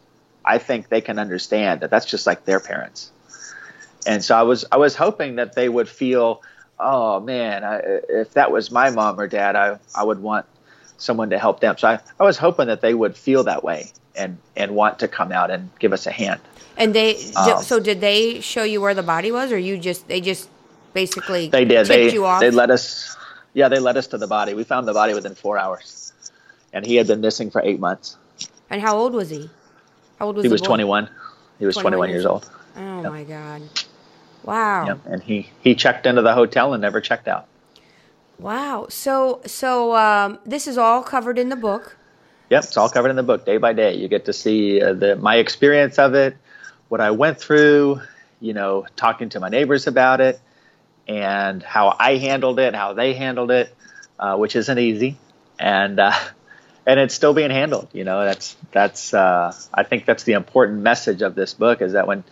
i 0.45 0.59
think 0.59 0.89
they 0.89 1.01
can 1.01 1.19
understand 1.19 1.81
that 1.81 1.91
that's 1.91 2.07
just 2.07 2.27
like 2.27 2.45
their 2.45 2.61
parents. 2.61 3.11
And 4.07 4.25
so 4.25 4.35
i 4.37 4.43
was 4.43 4.65
i 4.73 4.77
was 4.77 4.95
hoping 4.95 5.37
that 5.37 5.55
they 5.55 5.69
would 5.69 5.89
feel 5.89 6.43
oh 6.79 7.21
man 7.21 7.65
I, 7.65 7.81
if 8.09 8.33
that 8.35 8.51
was 8.51 8.71
my 8.71 8.91
mom 8.91 9.21
or 9.21 9.27
dad 9.27 9.57
i 9.57 9.79
i 9.95 10.03
would 10.03 10.21
want 10.21 10.47
someone 11.01 11.31
to 11.31 11.39
help 11.39 11.61
them 11.61 11.77
so 11.77 11.89
i, 11.89 11.99
I 12.21 12.25
was 12.25 12.39
hoping 12.39 12.69
that 12.69 12.81
they 12.81 12.95
would 12.95 13.17
feel 13.17 13.45
that 13.45 13.65
way 13.65 13.91
and 14.15 14.39
and 14.57 14.75
want 14.77 15.01
to 15.01 15.09
come 15.09 15.33
out 15.33 15.51
and 15.51 15.71
give 15.79 15.93
us 15.93 16.07
a 16.07 16.13
hand 16.13 16.41
and 16.81 16.95
they 16.95 17.17
Um, 17.37 17.63
so 17.63 17.79
did 17.79 18.01
they 18.01 18.41
show 18.41 18.63
you 18.63 18.81
where 18.81 18.95
the 18.95 19.03
body 19.03 19.31
was, 19.31 19.53
or 19.53 19.59
you 19.59 19.77
just 19.77 20.09
they 20.09 20.21
just 20.21 20.49
basically 20.95 21.49
They 21.49 21.67
did. 21.67 21.87
They 21.87 22.11
you 22.13 22.25
off? 22.25 22.41
they 22.41 22.51
led 22.51 22.71
us. 22.71 23.17
Yeah, 23.53 23.69
they 23.69 23.79
led 23.79 23.97
us 23.99 24.07
to 24.09 24.19
the 24.19 24.27
body. 24.27 24.55
We 24.55 24.65
found 24.65 24.89
the 24.89 24.95
body 24.95 25.13
within 25.13 25.35
four 25.35 25.59
hours, 25.59 26.13
and 26.73 26.87
he 26.87 26.97
had 26.97 27.07
been 27.07 27.21
missing 27.21 27.51
for 27.51 27.61
eight 27.63 27.81
months. 27.81 28.17
and 28.71 28.81
how 28.81 28.97
old 28.97 29.13
was 29.13 29.29
he? 29.29 29.51
How 30.19 30.27
old 30.27 30.37
was 30.37 30.45
He 30.45 30.49
was 30.51 30.63
boy? 30.63 30.69
21. 30.69 31.11
He 31.59 31.67
was 31.67 31.75
21 31.77 32.09
21 32.09 32.11
years 32.11 32.25
old. 32.27 32.49
Oh 32.77 33.03
my 33.11 33.25
god! 33.25 33.63
Wow. 34.45 34.87
Yep. 34.87 34.99
And 35.07 35.23
he 35.23 35.51
he 35.61 35.75
checked 35.75 36.07
into 36.07 36.23
the 36.23 36.33
hotel 36.33 36.73
and 36.73 36.81
never 36.81 37.03
checked 37.03 37.29
out. 37.29 37.47
Wow. 38.41 38.87
So 38.89 39.43
so 39.45 39.95
um, 39.95 40.39
this 40.47 40.67
is 40.67 40.79
all 40.79 41.03
covered 41.03 41.39
in 41.39 41.51
the 41.51 41.57
book. 41.57 41.97
Yep, 42.49 42.65
it's 42.65 42.77
all 42.77 42.89
covered 42.89 43.11
in 43.11 43.17
the 43.17 43.23
book, 43.23 43.45
day 43.45 43.59
by 43.59 43.75
day. 43.75 43.97
You 43.97 44.09
get 44.09 44.25
to 44.25 44.33
see 44.33 44.83
uh, 44.83 44.95
the 44.95 45.17
my 45.17 45.37
experience 45.37 45.99
of 45.99 46.15
it, 46.15 46.37
what 46.89 47.01
I 47.01 47.11
went 47.11 47.39
through, 47.39 48.01
you 48.41 48.55
know, 48.55 48.87
talking 48.97 49.29
to 49.31 49.41
my 49.41 49.51
neighbors 49.51 49.87
about 49.87 50.21
it, 50.21 50.41
and 51.07 51.63
how 51.63 51.95
I 51.99 52.17
handled 52.17 52.59
it, 52.59 52.75
how 52.75 52.95
they 52.95 53.13
handled 53.13 53.51
it, 53.51 53.75
uh, 54.19 54.37
which 54.37 54.57
isn't 54.57 54.79
easy, 54.79 55.19
and 55.59 56.01
uh, 56.01 56.13
and 56.87 56.99
it's 56.99 57.15
still 57.15 57.35
being 57.35 57.51
handled. 57.51 57.89
You 57.93 58.05
know, 58.05 58.25
that's 58.25 58.57
that's 58.73 59.13
uh, 59.13 59.55
I 59.73 59.83
think 59.83 60.07
that's 60.07 60.25
the 60.25 60.33
important 60.33 60.81
message 60.81 61.21
of 61.21 61.35
this 61.35 61.53
book 61.53 61.83
is 61.83 61.93
that 61.93 62.07
when 62.07 62.25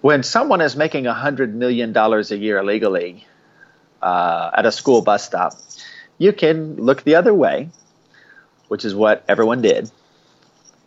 when 0.00 0.22
someone 0.22 0.62
is 0.62 0.74
making 0.74 1.04
hundred 1.04 1.54
million 1.54 1.92
dollars 1.92 2.32
a 2.32 2.38
year 2.38 2.56
illegally 2.56 3.26
uh, 4.02 4.50
at 4.54 4.66
a 4.66 4.72
school 4.72 5.02
bus 5.02 5.24
stop, 5.24 5.54
you 6.18 6.32
can 6.32 6.76
look 6.76 7.02
the 7.04 7.14
other 7.14 7.34
way 7.34 7.70
which 8.72 8.86
is 8.86 8.94
what 8.94 9.22
everyone 9.28 9.60
did, 9.60 9.90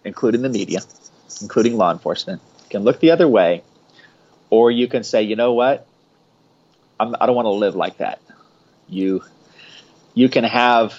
including 0.04 0.42
the 0.42 0.50
media, 0.50 0.80
including 1.40 1.78
law 1.78 1.92
enforcement, 1.92 2.42
You 2.64 2.70
can 2.70 2.84
look 2.84 3.00
the 3.00 3.12
other 3.12 3.28
way, 3.28 3.62
or 4.50 4.72
you 4.72 4.88
can 4.88 5.04
say, 5.04 5.22
you 5.22 5.36
know 5.36 5.54
what, 5.54 5.86
I'm, 7.00 7.16
I 7.22 7.28
don't 7.28 7.36
want 7.36 7.46
to 7.46 7.52
live 7.52 7.76
like 7.76 7.98
that. 8.00 8.20
You, 8.90 9.24
you 10.16 10.30
can 10.30 10.46
have 10.46 10.96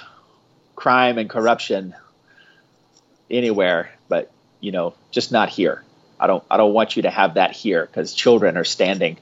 crime 0.77 1.19
and 1.19 1.29
corruption 1.29 1.93
anywhere, 3.29 3.91
but 4.09 4.31
you 4.61 4.71
know, 4.71 4.95
just 5.11 5.33
not 5.33 5.49
here. 5.49 5.83
I 6.21 6.29
don't, 6.29 6.45
I 6.49 6.57
don't 6.57 6.73
want 6.73 6.95
you 6.95 7.03
to 7.03 7.11
have 7.11 7.35
that 7.35 7.51
here 7.51 7.85
because 7.85 8.15
children 8.15 8.57
are 8.57 8.63
standing 8.63 9.19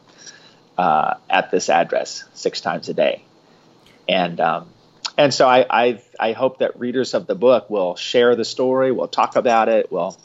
uh, 0.76 1.14
at 1.30 1.50
this 1.50 1.68
address 1.68 2.24
six 2.34 2.60
times 2.60 2.88
a 2.88 2.94
day, 2.94 3.22
and 4.08 4.40
um, 4.40 4.68
and 5.16 5.32
so 5.32 5.48
I, 5.48 5.66
I 5.70 6.02
I 6.18 6.32
hope 6.32 6.58
that 6.58 6.78
readers 6.78 7.14
of 7.14 7.26
the 7.26 7.34
book 7.34 7.70
will 7.70 7.96
share 7.96 8.34
the 8.36 8.44
story, 8.44 8.92
will 8.92 9.08
talk 9.08 9.36
about 9.36 9.68
it, 9.68 9.92
will 9.92 10.16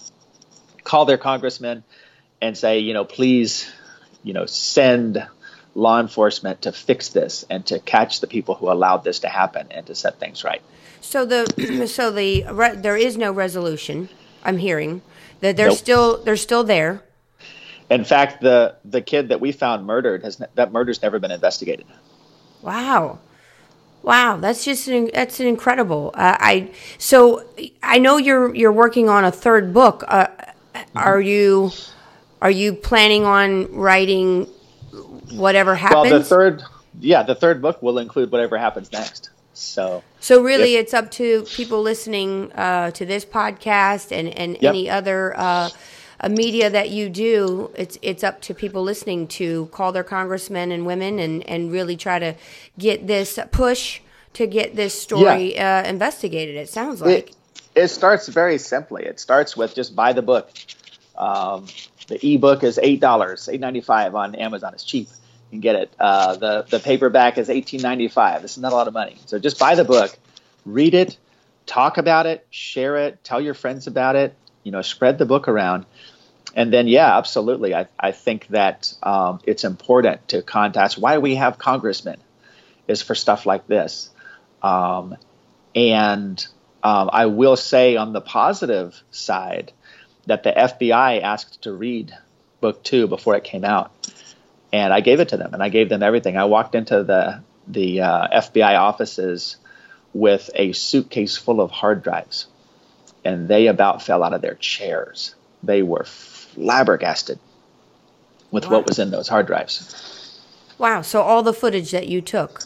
call 0.84 1.06
their 1.06 1.18
congressman 1.18 1.84
and 2.42 2.58
say, 2.58 2.80
you 2.80 2.94
know, 2.94 3.06
please, 3.06 3.72
you 4.24 4.34
know, 4.34 4.46
send 4.46 5.26
law 5.76 6.00
enforcement 6.00 6.64
to 6.64 6.72
fix 6.72 7.10
this 7.10 7.46
and 7.50 7.66
to 7.68 7.80
catch 7.80 8.22
the 8.22 8.28
people 8.28 8.56
who 8.56 8.72
allowed 8.72 9.04
this 9.04 9.20
to 9.20 9.28
happen 9.28 9.68
and 9.72 9.86
to 9.86 9.96
set 9.96 10.20
things 10.20 10.44
right. 10.44 10.62
So 11.02 11.26
the 11.26 11.88
so 11.88 12.12
the 12.12 12.46
re, 12.52 12.76
there 12.76 12.98
is 12.98 13.18
no 13.18 13.32
resolution. 13.32 14.10
I'm 14.44 14.58
hearing 14.58 15.02
that 15.42 15.58
they're 15.58 15.68
Nope. 15.68 15.78
still 15.78 16.24
they're 16.24 16.36
still 16.36 16.64
there. 16.64 17.04
In 17.90 18.06
fact, 18.06 18.42
the 18.42 18.76
the 18.86 19.02
kid 19.02 19.30
that 19.30 19.42
we 19.42 19.52
found 19.52 19.86
murdered 19.86 20.24
has 20.24 20.42
that 20.56 20.72
murder's 20.72 21.02
never 21.02 21.20
been 21.20 21.32
investigated. 21.32 21.86
Wow. 22.62 23.20
Wow, 24.02 24.38
that's 24.38 24.64
just 24.64 24.88
an, 24.88 25.10
that's 25.14 25.40
an 25.40 25.48
incredible. 25.48 26.12
Uh, 26.14 26.38
I 26.40 26.72
so 26.98 27.44
I 27.84 28.00
know 28.00 28.18
you're 28.18 28.56
you're 28.56 28.72
working 28.72 29.10
on 29.10 29.26
a 29.26 29.32
third 29.32 29.74
book. 29.74 30.04
Uh, 30.08 30.28
are 30.96 31.20
you 31.20 31.72
are 32.42 32.52
you 32.52 32.74
planning 32.74 33.26
on 33.26 33.74
writing 33.74 34.46
whatever 35.32 35.76
happens? 35.76 36.12
Well, 36.12 36.20
the 36.20 36.24
third 36.24 36.64
yeah, 37.00 37.24
the 37.24 37.36
third 37.36 37.62
book 37.62 37.82
will 37.82 38.00
include 38.00 38.32
whatever 38.32 38.58
happens 38.58 38.92
next. 38.92 39.32
So, 39.54 40.04
so 40.22 40.42
really, 40.42 40.76
if, 40.76 40.86
it's 40.86 40.94
up 40.94 41.12
to 41.12 41.44
people 41.44 41.82
listening 41.82 42.52
uh, 42.54 42.92
to 42.92 43.06
this 43.06 43.26
podcast 43.26 44.12
and 44.18 44.30
and 44.30 44.54
yep. 44.62 44.70
any 44.70 44.90
other 44.90 45.38
uh, 46.22 46.30
media 46.30 46.70
that 46.70 46.90
you 46.90 47.10
do. 47.10 47.72
It's 47.76 47.98
it's 48.02 48.24
up 48.24 48.42
to 48.42 48.54
people 48.54 48.84
listening 48.84 49.28
to 49.30 49.68
call 49.68 49.92
their 49.92 50.04
congressmen 50.04 50.72
and 50.72 50.86
women 50.86 51.20
and 51.20 51.48
and 51.48 51.72
really 51.72 51.96
try 51.96 52.20
to 52.20 52.36
get 52.78 53.08
this 53.08 53.40
push 53.52 54.02
to 54.34 54.48
get 54.48 54.76
this 54.76 55.00
story 55.00 55.56
yeah. 55.56 55.84
uh, 55.86 55.90
investigated. 55.90 56.56
It 56.56 56.70
sounds 56.70 57.02
like 57.02 57.30
it, 57.30 57.36
it, 57.76 57.88
starts 57.88 58.28
very 58.28 58.58
simply. 58.58 59.04
It 59.06 59.20
starts 59.20 59.58
with 59.58 59.76
just 59.76 59.96
buy 59.96 60.14
the 60.14 60.22
book. 60.22 60.52
Um, 61.18 61.68
the 62.08 62.20
ebook 62.26 62.64
is 62.64 62.80
eight 62.82 63.00
dollars, 63.00 63.50
eight 63.50 63.60
ninety 63.60 63.82
five 63.82 64.16
on 64.16 64.36
Amazon. 64.36 64.74
It's 64.74 64.84
cheap 64.84 65.08
You 65.08 65.52
can 65.52 65.60
get 65.62 65.76
it. 65.76 65.94
Uh, 66.00 66.36
the 66.36 66.66
the 66.70 66.80
paperback 66.80 67.38
is 67.38 67.50
eighteen 67.50 67.82
ninety 67.82 68.08
five. 68.08 68.42
This 68.42 68.52
is 68.52 68.58
not 68.60 68.74
a 68.74 68.76
lot 68.76 68.88
of 68.88 68.94
money. 68.94 69.18
So 69.26 69.40
just 69.40 69.60
buy 69.60 69.76
the 69.76 69.84
book, 69.86 70.18
read 70.66 70.94
it, 70.94 71.18
talk 71.66 71.98
about 71.98 72.26
it, 72.26 72.46
share 72.50 72.98
it, 72.98 73.24
tell 73.24 73.40
your 73.40 73.54
friends 73.54 73.88
about 73.88 74.16
it. 74.16 74.36
You 74.64 74.72
know, 74.72 74.82
spread 74.82 75.18
the 75.18 75.26
book 75.26 75.48
around. 75.48 75.86
And 76.56 76.74
then, 76.74 76.88
yeah, 76.88 77.18
absolutely. 77.18 77.76
I, 77.76 77.88
I 78.00 78.12
think 78.12 78.48
that 78.48 78.94
um, 79.04 79.40
it's 79.46 79.64
important 79.64 80.28
to 80.30 80.42
contact. 80.42 80.96
Why 80.96 81.20
we 81.20 81.36
have 81.36 81.58
congressmen 81.58 82.18
is 82.88 83.02
for 83.02 83.14
stuff 83.14 83.46
like 83.46 83.68
this. 83.68 84.10
Um, 84.64 85.16
and 85.76 86.46
um, 86.82 87.10
I 87.14 87.28
will 87.28 87.56
say 87.56 87.98
on 87.98 88.14
the 88.14 88.22
positive 88.22 89.00
side 89.12 89.72
that 90.26 90.44
the 90.44 90.52
FBI 90.52 91.22
asked 91.22 91.64
to 91.64 91.72
read 91.72 92.14
book 92.62 92.84
two 92.84 93.08
before 93.08 93.36
it 93.36 93.44
came 93.44 93.64
out 93.64 93.92
and 94.72 94.94
I 94.94 95.02
gave 95.02 95.20
it 95.20 95.30
to 95.30 95.38
them, 95.38 95.54
and 95.54 95.64
I 95.64 95.70
gave 95.70 95.90
them 95.90 96.04
everything. 96.04 96.38
I 96.38 96.46
walked 96.46 96.76
into 96.76 97.04
the 97.04 97.42
the 97.68 98.02
uh, 98.02 98.42
FBI 98.42 98.78
offices 98.80 99.58
with 100.14 100.50
a 100.56 100.72
suitcase 100.74 101.38
full 101.38 101.62
of 101.62 101.72
hard 101.72 102.04
drives, 102.04 102.48
and 103.30 103.48
they 103.48 103.68
about 103.68 104.02
fell 104.02 104.24
out 104.24 104.34
of 104.34 104.42
their 104.42 104.56
chairs. 104.56 105.36
They 105.62 105.84
were 105.84 106.04
flabbergasted 106.04 107.40
with 108.52 108.66
wow. 108.66 108.72
what 108.72 108.88
was 108.88 108.98
in 108.98 109.12
those 109.12 109.28
hard 109.28 109.46
drives. 109.46 110.40
Wow! 110.80 111.02
So 111.02 111.22
all 111.22 111.44
the 111.44 111.54
footage 111.54 111.92
that 111.92 112.08
you 112.08 112.22
took, 112.22 112.64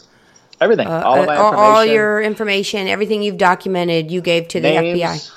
everything, 0.60 0.86
uh, 0.86 1.02
all 1.04 1.20
of 1.20 1.26
my 1.26 1.36
uh, 1.36 1.46
information, 1.46 1.64
all 1.64 1.84
your 1.84 2.22
information, 2.22 2.88
everything 2.88 3.22
you've 3.22 3.36
documented, 3.36 4.10
you 4.10 4.20
gave 4.20 4.48
to 4.48 4.60
the 4.60 4.70
names, 4.70 5.00
FBI. 5.00 5.30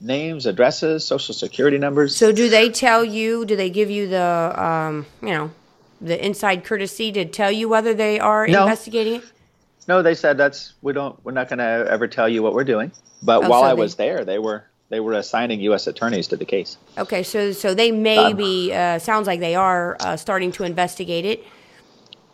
Names, 0.00 0.46
addresses, 0.46 1.04
social 1.04 1.34
security 1.34 1.78
numbers. 1.78 2.14
So, 2.14 2.30
do 2.30 2.48
they 2.48 2.70
tell 2.70 3.04
you? 3.04 3.44
Do 3.44 3.56
they 3.56 3.70
give 3.70 3.90
you 3.90 4.06
the, 4.06 4.62
um, 4.62 5.06
you 5.22 5.30
know, 5.30 5.50
the 6.00 6.24
inside 6.24 6.64
courtesy 6.64 7.10
to 7.12 7.24
tell 7.24 7.50
you 7.50 7.68
whether 7.68 7.94
they 7.94 8.20
are 8.20 8.46
no. 8.46 8.62
investigating 8.62 9.14
it? 9.16 9.24
No, 9.88 10.02
they 10.02 10.14
said 10.14 10.36
that's 10.36 10.74
we 10.82 10.92
don't 10.92 11.18
we're 11.24 11.32
not 11.32 11.48
going 11.48 11.58
to 11.58 11.86
ever 11.90 12.06
tell 12.06 12.28
you 12.28 12.42
what 12.42 12.52
we're 12.52 12.62
doing. 12.62 12.92
But 13.22 13.44
oh, 13.44 13.48
while 13.48 13.62
so 13.62 13.66
I 13.66 13.74
they, 13.74 13.80
was 13.80 13.94
there, 13.96 14.24
they 14.24 14.38
were 14.38 14.64
they 14.90 15.00
were 15.00 15.12
assigning 15.12 15.60
U.S. 15.62 15.86
attorneys 15.86 16.28
to 16.28 16.36
the 16.36 16.44
case. 16.44 16.78
Okay, 16.96 17.22
so 17.22 17.52
so 17.52 17.74
they 17.74 17.90
may 17.90 18.16
um, 18.18 18.36
be 18.36 18.72
uh, 18.72 18.98
sounds 18.98 19.26
like 19.26 19.40
they 19.40 19.54
are 19.54 19.96
uh, 20.00 20.16
starting 20.16 20.52
to 20.52 20.64
investigate 20.64 21.24
it. 21.24 21.44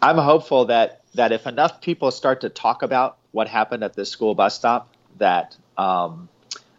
I'm 0.03 0.19
hopeful 0.19 0.67
that 0.67 1.03
that 1.15 1.33
if 1.33 1.47
enough 1.47 1.81
people 1.81 2.11
start 2.11 2.43
to 2.43 2.49
talk 2.49 2.83
about 2.83 3.19
what 3.33 3.49
happened 3.49 3.83
at 3.83 3.95
this 3.95 4.11
school 4.11 4.35
bus 4.35 4.55
stop, 4.55 4.89
that 5.19 5.57
um, 5.77 6.29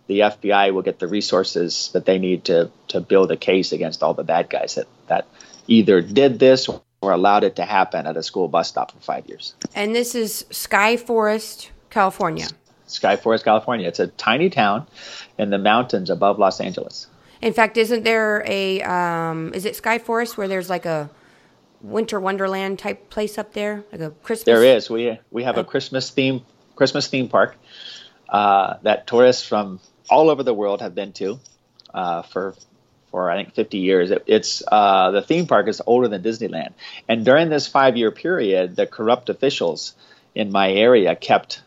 the 0.08 0.20
FBI 0.20 0.74
will 0.74 0.82
get 0.82 1.00
the 1.00 1.08
resources 1.08 1.90
that 1.94 2.06
they 2.06 2.20
need 2.20 2.46
to 2.46 2.72
to 2.90 3.02
build 3.02 3.32
a 3.32 3.38
case 3.38 3.72
against 3.72 4.04
all 4.04 4.14
the 4.14 4.24
bad 4.24 4.50
guys 4.50 4.76
that 4.76 4.88
that 5.08 5.28
either 5.68 6.02
did 6.02 6.40
this 6.40 6.70
or 7.02 7.12
allowed 7.12 7.44
it 7.44 7.58
to 7.58 7.66
happen 7.66 8.08
at 8.08 8.16
a 8.18 8.24
school 8.24 8.48
bus 8.48 8.70
stop 8.70 8.92
for 8.92 9.00
five 9.00 9.28
years. 9.28 9.56
And 9.74 9.94
this 9.94 10.16
is 10.16 10.46
Sky 10.52 10.98
Forest, 10.98 11.72
California. 11.90 12.48
Sky 12.88 13.16
Forest, 13.16 13.46
California. 13.46 13.88
It's 13.88 14.00
a 14.00 14.08
tiny 14.08 14.50
town 14.50 14.88
in 15.38 15.50
the 15.50 15.58
mountains 15.58 16.10
above 16.10 16.40
Los 16.40 16.60
Angeles. 16.60 17.08
In 17.42 17.54
fact, 17.54 17.78
isn't 17.78 18.04
there 18.04 18.44
a 18.48 18.82
um, 18.82 19.54
is 19.54 19.66
it 19.66 19.76
Sky 19.76 20.00
Forest 20.00 20.38
where 20.38 20.48
there's 20.48 20.70
like 20.70 20.86
a 20.86 21.10
winter 21.82 22.20
wonderland 22.20 22.80
type 22.80 23.10
place 23.10 23.38
up 23.38 23.54
there, 23.54 23.84
like 23.92 24.02
a 24.02 24.12
Christmas? 24.12 24.46
There 24.46 24.64
is. 24.64 24.90
We 24.90 25.20
we 25.32 25.44
have 25.44 25.58
a 25.58 25.64
Christmas 25.64 26.10
theme 26.10 26.46
Christmas 26.76 27.08
theme 27.08 27.28
park 27.28 27.58
uh, 28.30 28.76
that 28.84 29.08
tourists 29.08 29.48
from 29.48 29.80
all 30.10 30.30
over 30.30 30.44
the 30.44 30.54
world 30.54 30.82
have 30.82 30.96
been 30.96 31.14
to 31.14 31.40
uh, 31.94 32.22
for 32.24 32.56
for 33.12 33.30
I 33.30 33.36
think 33.36 33.54
50 33.54 33.78
years. 33.78 34.12
It, 34.12 34.24
it's 34.28 34.64
uh, 34.70 35.12
the 35.12 35.22
theme 35.22 35.48
park 35.48 35.68
is 35.68 35.82
older 35.86 36.08
than 36.08 36.24
Disneyland, 36.24 36.74
and 37.08 37.26
during 37.26 37.50
this 37.50 37.68
five-year 37.68 38.12
period, 38.12 38.76
the 38.76 38.88
corrupt 38.88 39.30
officials 39.30 39.94
in 40.34 40.52
my 40.52 40.72
area 40.72 41.16
kept 41.16 41.62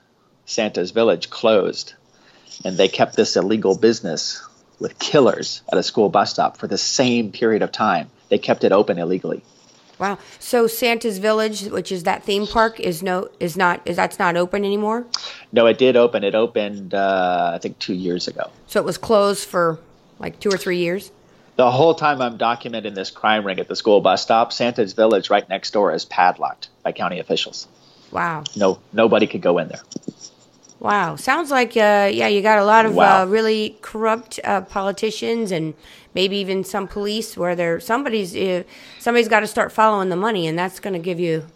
Santa's 0.49 0.91
Village 0.91 1.31
closed, 1.31 1.95
and 2.65 2.77
they 2.77 2.89
kept 2.89 3.17
this 3.17 3.37
illegal 3.37 3.77
business 3.77 4.43
with 4.81 4.99
killers 4.99 5.63
at 5.71 5.79
a 5.79 5.83
school 5.83 6.09
bus 6.09 6.31
stop 6.31 6.57
for 6.57 6.67
the 6.67 6.79
same 6.79 7.33
period 7.33 7.63
of 7.63 7.73
time. 7.73 8.11
They 8.29 8.39
kept 8.39 8.65
it 8.65 8.73
open 8.73 8.99
illegally. 8.99 9.43
Wow. 9.99 10.19
So 10.39 10.67
Santa's 10.67 11.19
Village, 11.19 11.65
which 11.65 11.91
is 11.91 12.05
that 12.05 12.23
theme 12.23 12.47
park, 12.47 12.79
is 12.79 13.03
no 13.03 13.29
is 13.41 13.57
not 13.57 13.81
is 13.85 13.97
that's 13.97 14.19
not 14.19 14.37
open 14.37 14.65
anymore? 14.65 15.07
No, 15.53 15.67
it 15.67 15.79
did 15.79 15.97
open. 15.97 16.23
It 16.23 16.35
opened 16.35 16.95
uh, 16.95 17.53
I 17.55 17.59
think 17.59 17.79
two 17.79 17.95
years 17.95 18.29
ago. 18.29 18.51
So 18.69 18.81
it 18.81 18.85
was 18.85 18.99
closed 18.99 19.47
for 19.47 19.79
like 20.21 20.39
two 20.41 20.51
or 20.51 20.57
three 20.57 20.79
years 20.79 21.11
the 21.59 21.71
whole 21.73 21.93
time 21.93 22.23
I'm 22.23 22.39
documenting 22.39 22.95
this 22.95 23.11
crime 23.11 23.45
ring 23.45 23.59
at 23.59 23.67
the 23.67 23.75
school 23.75 24.01
bus 24.01 24.23
stop, 24.23 24.53
Santa's 24.53 24.93
Village 24.93 25.29
right 25.29 25.47
next 25.49 25.73
door 25.73 25.93
is 25.93 26.05
padlocked 26.05 26.69
by 26.85 26.93
county 26.93 27.19
officials. 27.19 27.67
Wow. 28.13 28.45
No, 28.55 28.79
nobody 28.93 29.27
could 29.27 29.43
go 29.43 29.59
in 29.59 29.67
there. 29.67 29.83
Wow. 30.81 31.17
Sounds 31.17 31.51
like, 31.51 31.77
uh, 31.77 32.11
yeah, 32.13 32.29
you 32.29 32.41
got 32.41 32.59
a 32.59 32.65
lot 32.65 32.87
of 32.87 32.95
wow. 32.95 33.23
uh, 33.23 33.27
really 33.27 33.77
corrupt 33.83 34.39
uh, 34.45 34.61
politicians 34.61 35.51
and 35.51 35.75
maybe 36.15 36.37
even 36.37 36.63
some 36.63 36.87
police 36.87 37.37
where 37.37 37.57
there 37.57 37.81
somebody's 37.81 38.37
uh, 38.37 38.63
somebody's 38.99 39.29
got 39.29 39.41
to 39.41 39.47
start 39.47 39.73
following 39.73 40.09
the 40.09 40.17
money, 40.17 40.47
and 40.47 40.59
that's 40.59 40.79
going 40.81 40.95
to 40.95 41.01
give 41.01 41.19
you 41.19 41.47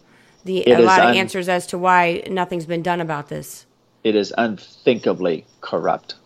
the 0.44 0.64
a 0.66 0.78
lot 0.78 1.00
un- 1.00 1.10
of 1.10 1.16
answers 1.16 1.48
as 1.48 1.66
to 1.68 1.78
why 1.78 2.24
nothing's 2.28 2.66
been 2.66 2.82
done 2.82 3.00
about 3.00 3.28
this. 3.28 3.66
It 4.02 4.16
is 4.16 4.34
unthinkably 4.36 5.46
corrupt. 5.60 6.16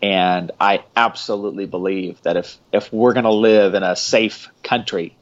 And 0.00 0.52
I 0.60 0.84
absolutely 0.96 1.66
believe 1.66 2.22
that 2.22 2.36
if, 2.36 2.56
if 2.72 2.92
we're 2.92 3.14
going 3.14 3.24
to 3.24 3.32
live 3.32 3.74
in 3.74 3.82
a 3.82 3.96
safe 3.96 4.48
country, 4.62 5.16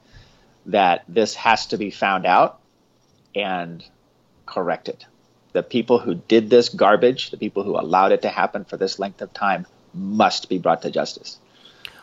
that 0.67 1.05
this 1.09 1.35
has 1.35 1.67
to 1.69 1.79
be 1.79 1.91
found 1.91 2.27
out 2.27 2.61
and 3.35 3.83
corrected. 4.45 5.05
The 5.57 5.63
people 5.63 5.99
who 5.99 6.17
did 6.17 6.51
this 6.51 6.69
garbage, 6.69 7.31
the 7.31 7.39
people 7.39 7.63
who 7.63 7.81
allowed 7.81 8.13
it 8.13 8.21
to 8.23 8.29
happen 8.29 8.67
for 8.67 8.77
this 8.77 8.99
length 8.99 9.23
of 9.23 9.33
time, 9.33 9.65
must 9.95 10.51
be 10.51 10.59
brought 10.59 10.83
to 10.83 10.91
justice. 10.91 11.39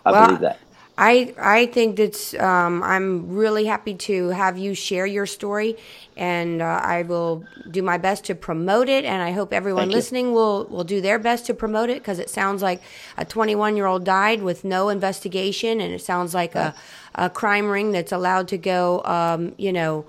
I 0.03 0.11
well, 0.11 0.25
believe 0.25 0.39
that. 0.39 0.57
I 0.97 1.35
I 1.39 1.67
think 1.67 1.97
that's 1.97 2.33
um, 2.33 2.81
I'm 2.81 3.35
really 3.35 3.65
happy 3.65 3.93
to 4.09 4.29
have 4.29 4.57
you 4.57 4.73
share 4.73 5.05
your 5.05 5.27
story, 5.27 5.77
and 6.17 6.63
uh, 6.63 6.65
I 6.65 7.03
will 7.03 7.43
do 7.69 7.83
my 7.83 7.99
best 7.99 8.25
to 8.25 8.33
promote 8.33 8.89
it. 8.89 9.05
And 9.05 9.21
I 9.21 9.29
hope 9.29 9.53
everyone 9.53 9.83
Thank 9.83 9.93
listening 9.93 10.27
you. 10.29 10.33
will 10.33 10.65
will 10.65 10.83
do 10.83 10.99
their 10.99 11.19
best 11.19 11.45
to 11.45 11.53
promote 11.53 11.91
it 11.91 11.99
because 11.99 12.17
it 12.17 12.31
sounds 12.31 12.63
like 12.63 12.81
a 13.17 13.23
21 13.23 13.77
year 13.77 13.85
old 13.85 14.03
died 14.03 14.41
with 14.41 14.63
no 14.63 14.89
investigation, 14.89 15.79
and 15.79 15.93
it 15.93 16.01
sounds 16.01 16.33
like 16.33 16.55
a 16.55 16.73
a 17.13 17.29
crime 17.29 17.69
ring 17.69 17.91
that's 17.91 18.11
allowed 18.11 18.47
to 18.47 18.57
go, 18.57 19.03
um, 19.05 19.53
you 19.59 19.71
know, 19.71 20.05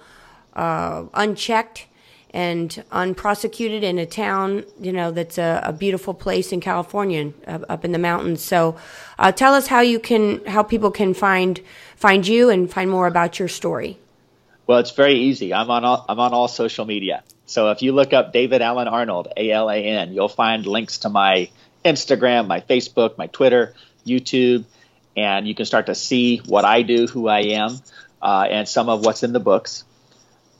uh, 0.54 1.04
unchecked 1.12 1.88
and 2.34 2.82
unprosecuted 2.90 3.84
in 3.84 3.96
a 3.96 4.04
town, 4.04 4.64
you 4.80 4.92
know, 4.92 5.12
that's 5.12 5.38
a, 5.38 5.62
a 5.64 5.72
beautiful 5.72 6.12
place 6.12 6.50
in 6.52 6.60
California, 6.60 7.32
uh, 7.46 7.60
up 7.68 7.84
in 7.84 7.92
the 7.92 7.98
mountains. 7.98 8.42
So, 8.42 8.76
uh, 9.20 9.30
tell 9.30 9.54
us 9.54 9.68
how 9.68 9.80
you 9.80 10.00
can, 10.00 10.44
how 10.44 10.64
people 10.64 10.90
can 10.90 11.14
find 11.14 11.60
find 11.94 12.26
you 12.26 12.50
and 12.50 12.70
find 12.70 12.90
more 12.90 13.06
about 13.06 13.38
your 13.38 13.46
story. 13.46 13.96
Well, 14.66 14.80
it's 14.80 14.90
very 14.90 15.14
easy. 15.14 15.54
I'm 15.54 15.70
on 15.70 15.84
all, 15.84 16.04
I'm 16.08 16.18
on 16.18 16.32
all 16.34 16.48
social 16.48 16.84
media. 16.84 17.22
So 17.46 17.70
if 17.70 17.82
you 17.82 17.92
look 17.92 18.12
up 18.12 18.32
David 18.32 18.62
Alan 18.62 18.88
Arnold, 18.88 19.28
A 19.36 19.52
L 19.52 19.70
A 19.70 19.76
N, 19.76 20.12
you'll 20.12 20.28
find 20.28 20.66
links 20.66 20.98
to 20.98 21.08
my 21.08 21.50
Instagram, 21.84 22.48
my 22.48 22.60
Facebook, 22.60 23.16
my 23.16 23.28
Twitter, 23.28 23.74
YouTube, 24.04 24.64
and 25.16 25.46
you 25.46 25.54
can 25.54 25.66
start 25.66 25.86
to 25.86 25.94
see 25.94 26.38
what 26.38 26.64
I 26.64 26.82
do, 26.82 27.06
who 27.06 27.28
I 27.28 27.40
am, 27.62 27.78
uh, 28.20 28.48
and 28.50 28.68
some 28.68 28.88
of 28.88 29.04
what's 29.04 29.22
in 29.22 29.32
the 29.32 29.40
books. 29.40 29.84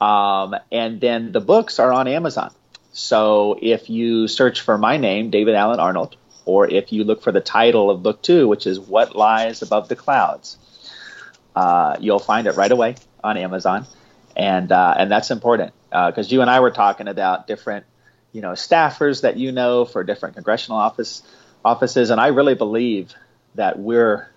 Um, 0.00 0.56
and 0.70 1.00
then 1.00 1.32
the 1.32 1.40
books 1.40 1.78
are 1.78 1.92
on 1.92 2.08
Amazon. 2.08 2.52
So 2.92 3.58
if 3.60 3.90
you 3.90 4.28
search 4.28 4.60
for 4.60 4.78
my 4.78 4.96
name, 4.96 5.30
David 5.30 5.54
Alan 5.54 5.80
Arnold, 5.80 6.16
or 6.44 6.68
if 6.68 6.92
you 6.92 7.04
look 7.04 7.22
for 7.22 7.32
the 7.32 7.40
title 7.40 7.90
of 7.90 8.02
book 8.02 8.22
two, 8.22 8.46
which 8.48 8.66
is 8.66 8.78
What 8.78 9.16
Lies 9.16 9.62
Above 9.62 9.88
the 9.88 9.96
Clouds, 9.96 10.58
uh, 11.56 11.96
you'll 12.00 12.18
find 12.18 12.46
it 12.46 12.56
right 12.56 12.70
away 12.70 12.96
on 13.22 13.36
Amazon. 13.36 13.86
And, 14.36 14.70
uh, 14.70 14.94
and 14.98 15.10
that's 15.10 15.30
important 15.30 15.72
because 15.90 16.26
uh, 16.26 16.34
you 16.34 16.40
and 16.40 16.50
I 16.50 16.60
were 16.60 16.70
talking 16.70 17.08
about 17.08 17.46
different, 17.46 17.86
you 18.32 18.42
know, 18.42 18.52
staffers 18.52 19.22
that 19.22 19.36
you 19.36 19.52
know 19.52 19.84
for 19.84 20.04
different 20.04 20.34
congressional 20.34 20.78
office 20.78 21.22
offices. 21.64 22.10
And 22.10 22.20
I 22.20 22.28
really 22.28 22.54
believe 22.54 23.14
that 23.54 23.78
we're 23.78 24.28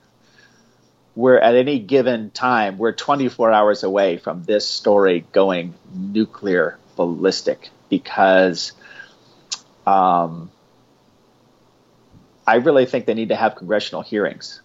we're 1.18 1.40
at 1.40 1.56
any 1.56 1.80
given 1.80 2.30
time, 2.30 2.78
we're 2.78 2.92
24 2.92 3.52
hours 3.52 3.82
away 3.82 4.18
from 4.18 4.44
this 4.44 4.70
story 4.70 5.26
going 5.32 5.74
nuclear 5.92 6.78
ballistic 6.96 7.72
because 7.90 8.72
um, 9.88 10.52
I 12.46 12.58
really 12.58 12.86
think 12.86 13.08
they 13.08 13.16
need 13.16 13.30
to 13.30 13.36
have 13.36 13.56
congressional 13.56 14.04
hearings 14.04 14.62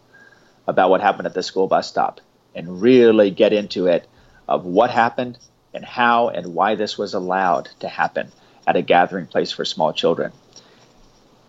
about 0.67 0.91
what 0.91 1.01
happened 1.01 1.27
at 1.27 1.33
the 1.33 1.43
school 1.43 1.69
bus 1.69 1.89
stop 1.89 2.21
and 2.55 2.83
really 2.83 3.31
get 3.31 3.55
into 3.55 3.87
it 3.87 4.07
of 4.47 4.67
what 4.67 4.91
happened 4.91 5.39
and 5.73 5.83
how 5.83 6.29
and 6.29 6.55
why 6.55 6.75
this 6.75 6.99
was 6.99 7.15
allowed 7.15 7.71
to 7.81 7.89
happen 7.89 8.31
at 8.67 8.77
a 8.77 8.83
gathering 8.83 9.27
place 9.27 9.53
for 9.53 9.65
small 9.65 9.95
children. 9.95 10.33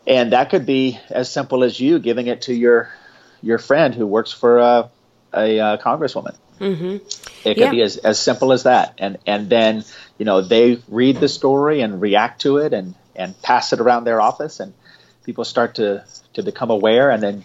And 0.08 0.32
that 0.32 0.50
could 0.50 0.66
be 0.66 0.98
as 1.10 1.30
simple 1.30 1.66
as 1.66 1.78
you 1.78 2.00
giving 2.00 2.28
it 2.28 2.44
to 2.44 2.54
your 2.54 2.90
your 3.44 3.60
friend 3.60 3.94
who 3.94 4.08
works 4.08 4.32
for 4.32 4.60
a, 4.60 4.90
a, 5.34 5.58
a 5.60 5.78
congresswoman. 5.78 6.36
Mm-hmm. 6.60 6.96
It 7.48 7.56
could 7.56 7.58
yeah. 7.58 7.72
be 7.72 7.82
as, 7.82 7.98
as 7.98 8.20
simple 8.20 8.54
as 8.54 8.64
that. 8.64 8.96
And 8.98 9.18
and 9.28 9.50
then 9.50 9.84
you 10.18 10.26
know 10.26 10.42
they 10.42 10.80
read 10.88 11.18
the 11.18 11.30
story 11.30 11.82
and 11.82 12.02
react 12.02 12.42
to 12.42 12.58
it 12.58 12.74
and 12.74 12.96
and 13.16 13.40
pass 13.42 13.74
it 13.74 13.80
around 13.80 14.06
their 14.06 14.22
office 14.22 14.60
and 14.60 14.74
people 15.24 15.46
start 15.46 15.76
to 15.76 16.04
to 16.34 16.44
become 16.44 16.70
aware, 16.70 17.10
and 17.10 17.22
then 17.22 17.44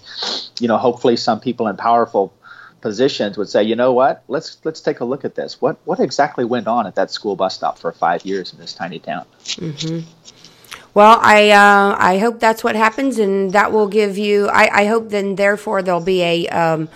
you 0.61 0.69
know 0.69 0.77
hopefully 0.77 1.17
some 1.17 1.41
people 1.41 1.69
in 1.69 1.77
powerful 1.77 2.33
positions 2.81 3.37
would 3.37 3.49
say, 3.49 3.63
you 3.63 3.77
know 3.77 3.93
what, 3.93 4.23
let's 4.29 4.59
let's 4.65 4.81
take 4.81 5.01
a 5.01 5.05
look 5.05 5.25
at 5.25 5.35
this. 5.35 5.61
What 5.61 5.79
what 5.85 6.01
exactly 6.01 6.45
went 6.45 6.69
on 6.69 6.87
at 6.87 6.95
that 6.97 7.11
school 7.11 7.37
bus 7.37 7.55
stop 7.55 7.79
for 7.79 7.93
five 7.93 8.25
years 8.25 8.53
in 8.53 8.59
this 8.59 8.73
tiny 8.75 8.99
town? 8.99 9.27
Mm-hmm. 9.45 10.01
Well, 10.99 11.21
I 11.23 11.51
uh, 11.51 11.95
I 11.97 12.19
hope 12.19 12.41
that's 12.41 12.65
what 12.65 12.75
happens, 12.75 13.21
and 13.21 13.53
that 13.53 13.71
will 13.71 13.87
give 13.87 14.19
you. 14.19 14.49
I, 14.49 14.83
I 14.83 14.87
hope 14.87 15.11
then, 15.11 15.37
therefore, 15.37 15.81
there'll 15.81 16.01
be 16.01 16.23
a 16.23 16.49
um, 16.49 16.89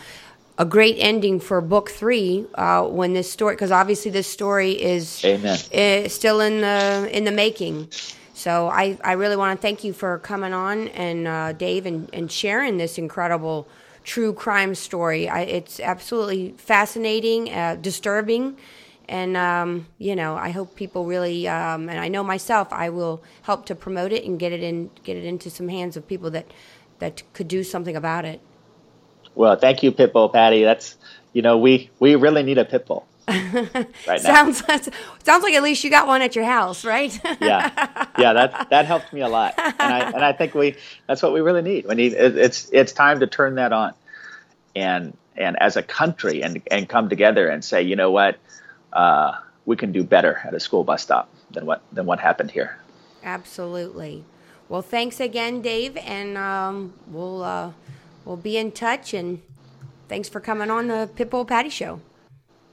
a 0.59 0.65
great 0.65 0.97
ending 0.99 1.39
for 1.39 1.61
book 1.61 1.89
three 1.89 2.45
uh, 2.57 2.83
when 2.83 3.13
this 3.13 3.31
story, 3.31 3.55
because 3.55 3.71
obviously 3.71 4.11
this 4.11 4.27
story 4.27 4.73
is, 4.73 5.25
Amen. 5.25 5.57
is 5.71 6.13
still 6.13 6.41
in 6.41 6.63
the 6.63 7.09
in 7.17 7.23
the 7.23 7.31
making. 7.31 7.93
So 8.35 8.67
I, 8.67 8.99
I 9.05 9.13
really 9.13 9.37
want 9.37 9.57
to 9.57 9.63
thank 9.63 9.85
you 9.85 9.93
for 9.93 10.19
coming 10.19 10.53
on 10.53 10.89
and 10.89 11.29
uh, 11.29 11.53
Dave 11.53 11.87
and, 11.87 12.11
and 12.13 12.29
sharing 12.29 12.79
this 12.79 12.99
incredible 12.99 13.69
true 14.03 14.33
crime 14.33 14.75
story. 14.75 15.29
I, 15.29 15.43
it's 15.43 15.79
absolutely 15.79 16.55
fascinating, 16.59 17.53
uh, 17.53 17.77
disturbing, 17.81 18.57
and 19.09 19.37
um, 19.37 19.87
you 19.99 20.17
know 20.17 20.37
I 20.37 20.51
hope 20.51 20.75
people 20.75 21.05
really 21.07 21.49
um, 21.49 21.89
and 21.89 21.99
I 21.99 22.09
know 22.09 22.23
myself 22.23 22.73
I 22.73 22.89
will 22.89 23.23
help 23.43 23.67
to 23.67 23.75
promote 23.75 24.13
it 24.13 24.25
and 24.25 24.39
get 24.39 24.53
it 24.53 24.63
in 24.63 24.91
get 25.05 25.17
it 25.17 25.25
into 25.25 25.51
some 25.51 25.69
hands 25.69 25.97
of 25.97 26.07
people 26.07 26.31
that 26.31 26.47
that 26.99 27.23
could 27.33 27.49
do 27.49 27.65
something 27.65 27.97
about 27.97 28.25
it. 28.25 28.41
Well, 29.35 29.57
thank 29.57 29.83
you, 29.83 29.93
Pitbull 29.93 30.33
Patty. 30.33 30.63
That's 30.63 30.97
you 31.33 31.43
know 31.43 31.59
we 31.59 31.91
we 31.99 32.15
really 32.15 32.43
need 32.43 32.59
a 32.59 32.65
pitbull. 32.65 33.05
right 33.29 34.21
sounds 34.21 34.65
sounds 34.67 35.45
like 35.45 35.55
at 35.55 35.63
least 35.63 35.85
you 35.85 35.91
got 35.91 36.09
one 36.09 36.23
at 36.23 36.35
your 36.35 36.45
house, 36.45 36.85
right? 36.85 37.19
yeah, 37.41 38.07
yeah, 38.19 38.33
that 38.33 38.69
that 38.71 38.85
helped 38.85 39.13
me 39.13 39.21
a 39.21 39.29
lot, 39.29 39.55
and 39.57 39.75
I 39.79 40.01
and 40.11 40.25
I 40.25 40.33
think 40.33 40.55
we 40.55 40.77
that's 41.07 41.23
what 41.23 41.33
we 41.33 41.41
really 41.41 41.63
need. 41.63 41.87
We 41.87 41.95
need 41.95 42.15
it's 42.15 42.69
it's 42.73 42.93
time 42.93 43.21
to 43.21 43.29
turn 43.29 43.55
that 43.57 43.73
on, 43.73 43.95
and 44.75 45.17
and 45.37 45.57
as 45.61 45.77
a 45.77 45.83
country 45.83 46.43
and 46.43 46.63
and 46.71 46.89
come 46.89 47.09
together 47.09 47.49
and 47.49 47.65
say, 47.65 47.83
you 47.83 47.95
know 47.95 48.11
what, 48.11 48.39
uh, 48.93 49.33
we 49.67 49.77
can 49.77 49.93
do 49.93 50.03
better 50.05 50.41
at 50.45 50.55
a 50.55 50.61
school 50.61 50.85
bus 50.85 51.03
stop 51.03 51.29
than 51.51 51.67
what 51.67 51.83
than 51.93 52.07
what 52.07 52.21
happened 52.21 52.51
here. 52.51 52.79
Absolutely. 53.23 54.25
Well, 54.69 54.83
thanks 54.83 55.21
again, 55.21 55.63
Dave, 55.63 55.97
and 55.99 56.39
um, 56.39 56.95
we'll 57.07 57.43
uh, 57.43 57.73
we'll 58.25 58.37
be 58.37 58.57
in 58.57 58.73
touch. 58.73 59.15
And 59.15 59.43
thanks 60.09 60.29
for 60.29 60.41
coming 60.41 60.71
on 60.71 60.89
the 60.89 61.11
Pitbull 61.15 61.47
Patty 61.47 61.69
Show. 61.69 62.01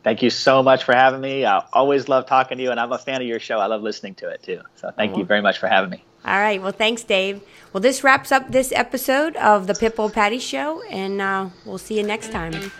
Thank 0.04 0.22
you 0.24 0.30
so 0.30 0.64
much 0.64 0.86
for 0.86 0.96
having 0.96 1.20
me. 1.20 1.46
I 1.46 1.64
always 1.74 2.08
love 2.08 2.26
talking 2.26 2.58
to 2.58 2.64
you, 2.64 2.72
and 2.72 2.80
I'm 2.80 2.92
a 2.92 2.98
fan 2.98 3.22
of 3.22 3.28
your 3.28 3.40
show. 3.40 3.60
I 3.60 3.66
love 3.66 3.82
listening 3.82 4.16
to 4.16 4.30
it 4.30 4.42
too. 4.42 4.62
So 4.76 4.92
thank 4.96 5.18
you 5.18 5.26
very 5.26 5.42
much 5.42 5.58
for 5.58 5.68
having 5.68 5.90
me. 5.90 6.04
All 6.26 6.40
right. 6.40 6.62
Well, 6.62 6.72
thanks, 6.72 7.04
Dave. 7.04 7.42
Well, 7.74 7.82
this 7.82 8.04
wraps 8.04 8.32
up 8.32 8.52
this 8.52 8.72
episode 8.72 9.36
of 9.38 9.68
the 9.68 9.74
Pitbull 9.74 10.12
Patty 10.12 10.40
Show, 10.40 10.82
and 10.90 11.22
uh, 11.22 11.50
we'll 11.66 11.78
see 11.78 11.98
you 11.98 12.04
next 12.04 12.32
time. 12.32 12.72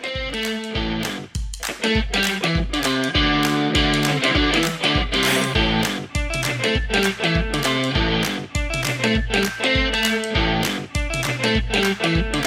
Thank 7.02 7.24
you. 12.34 12.39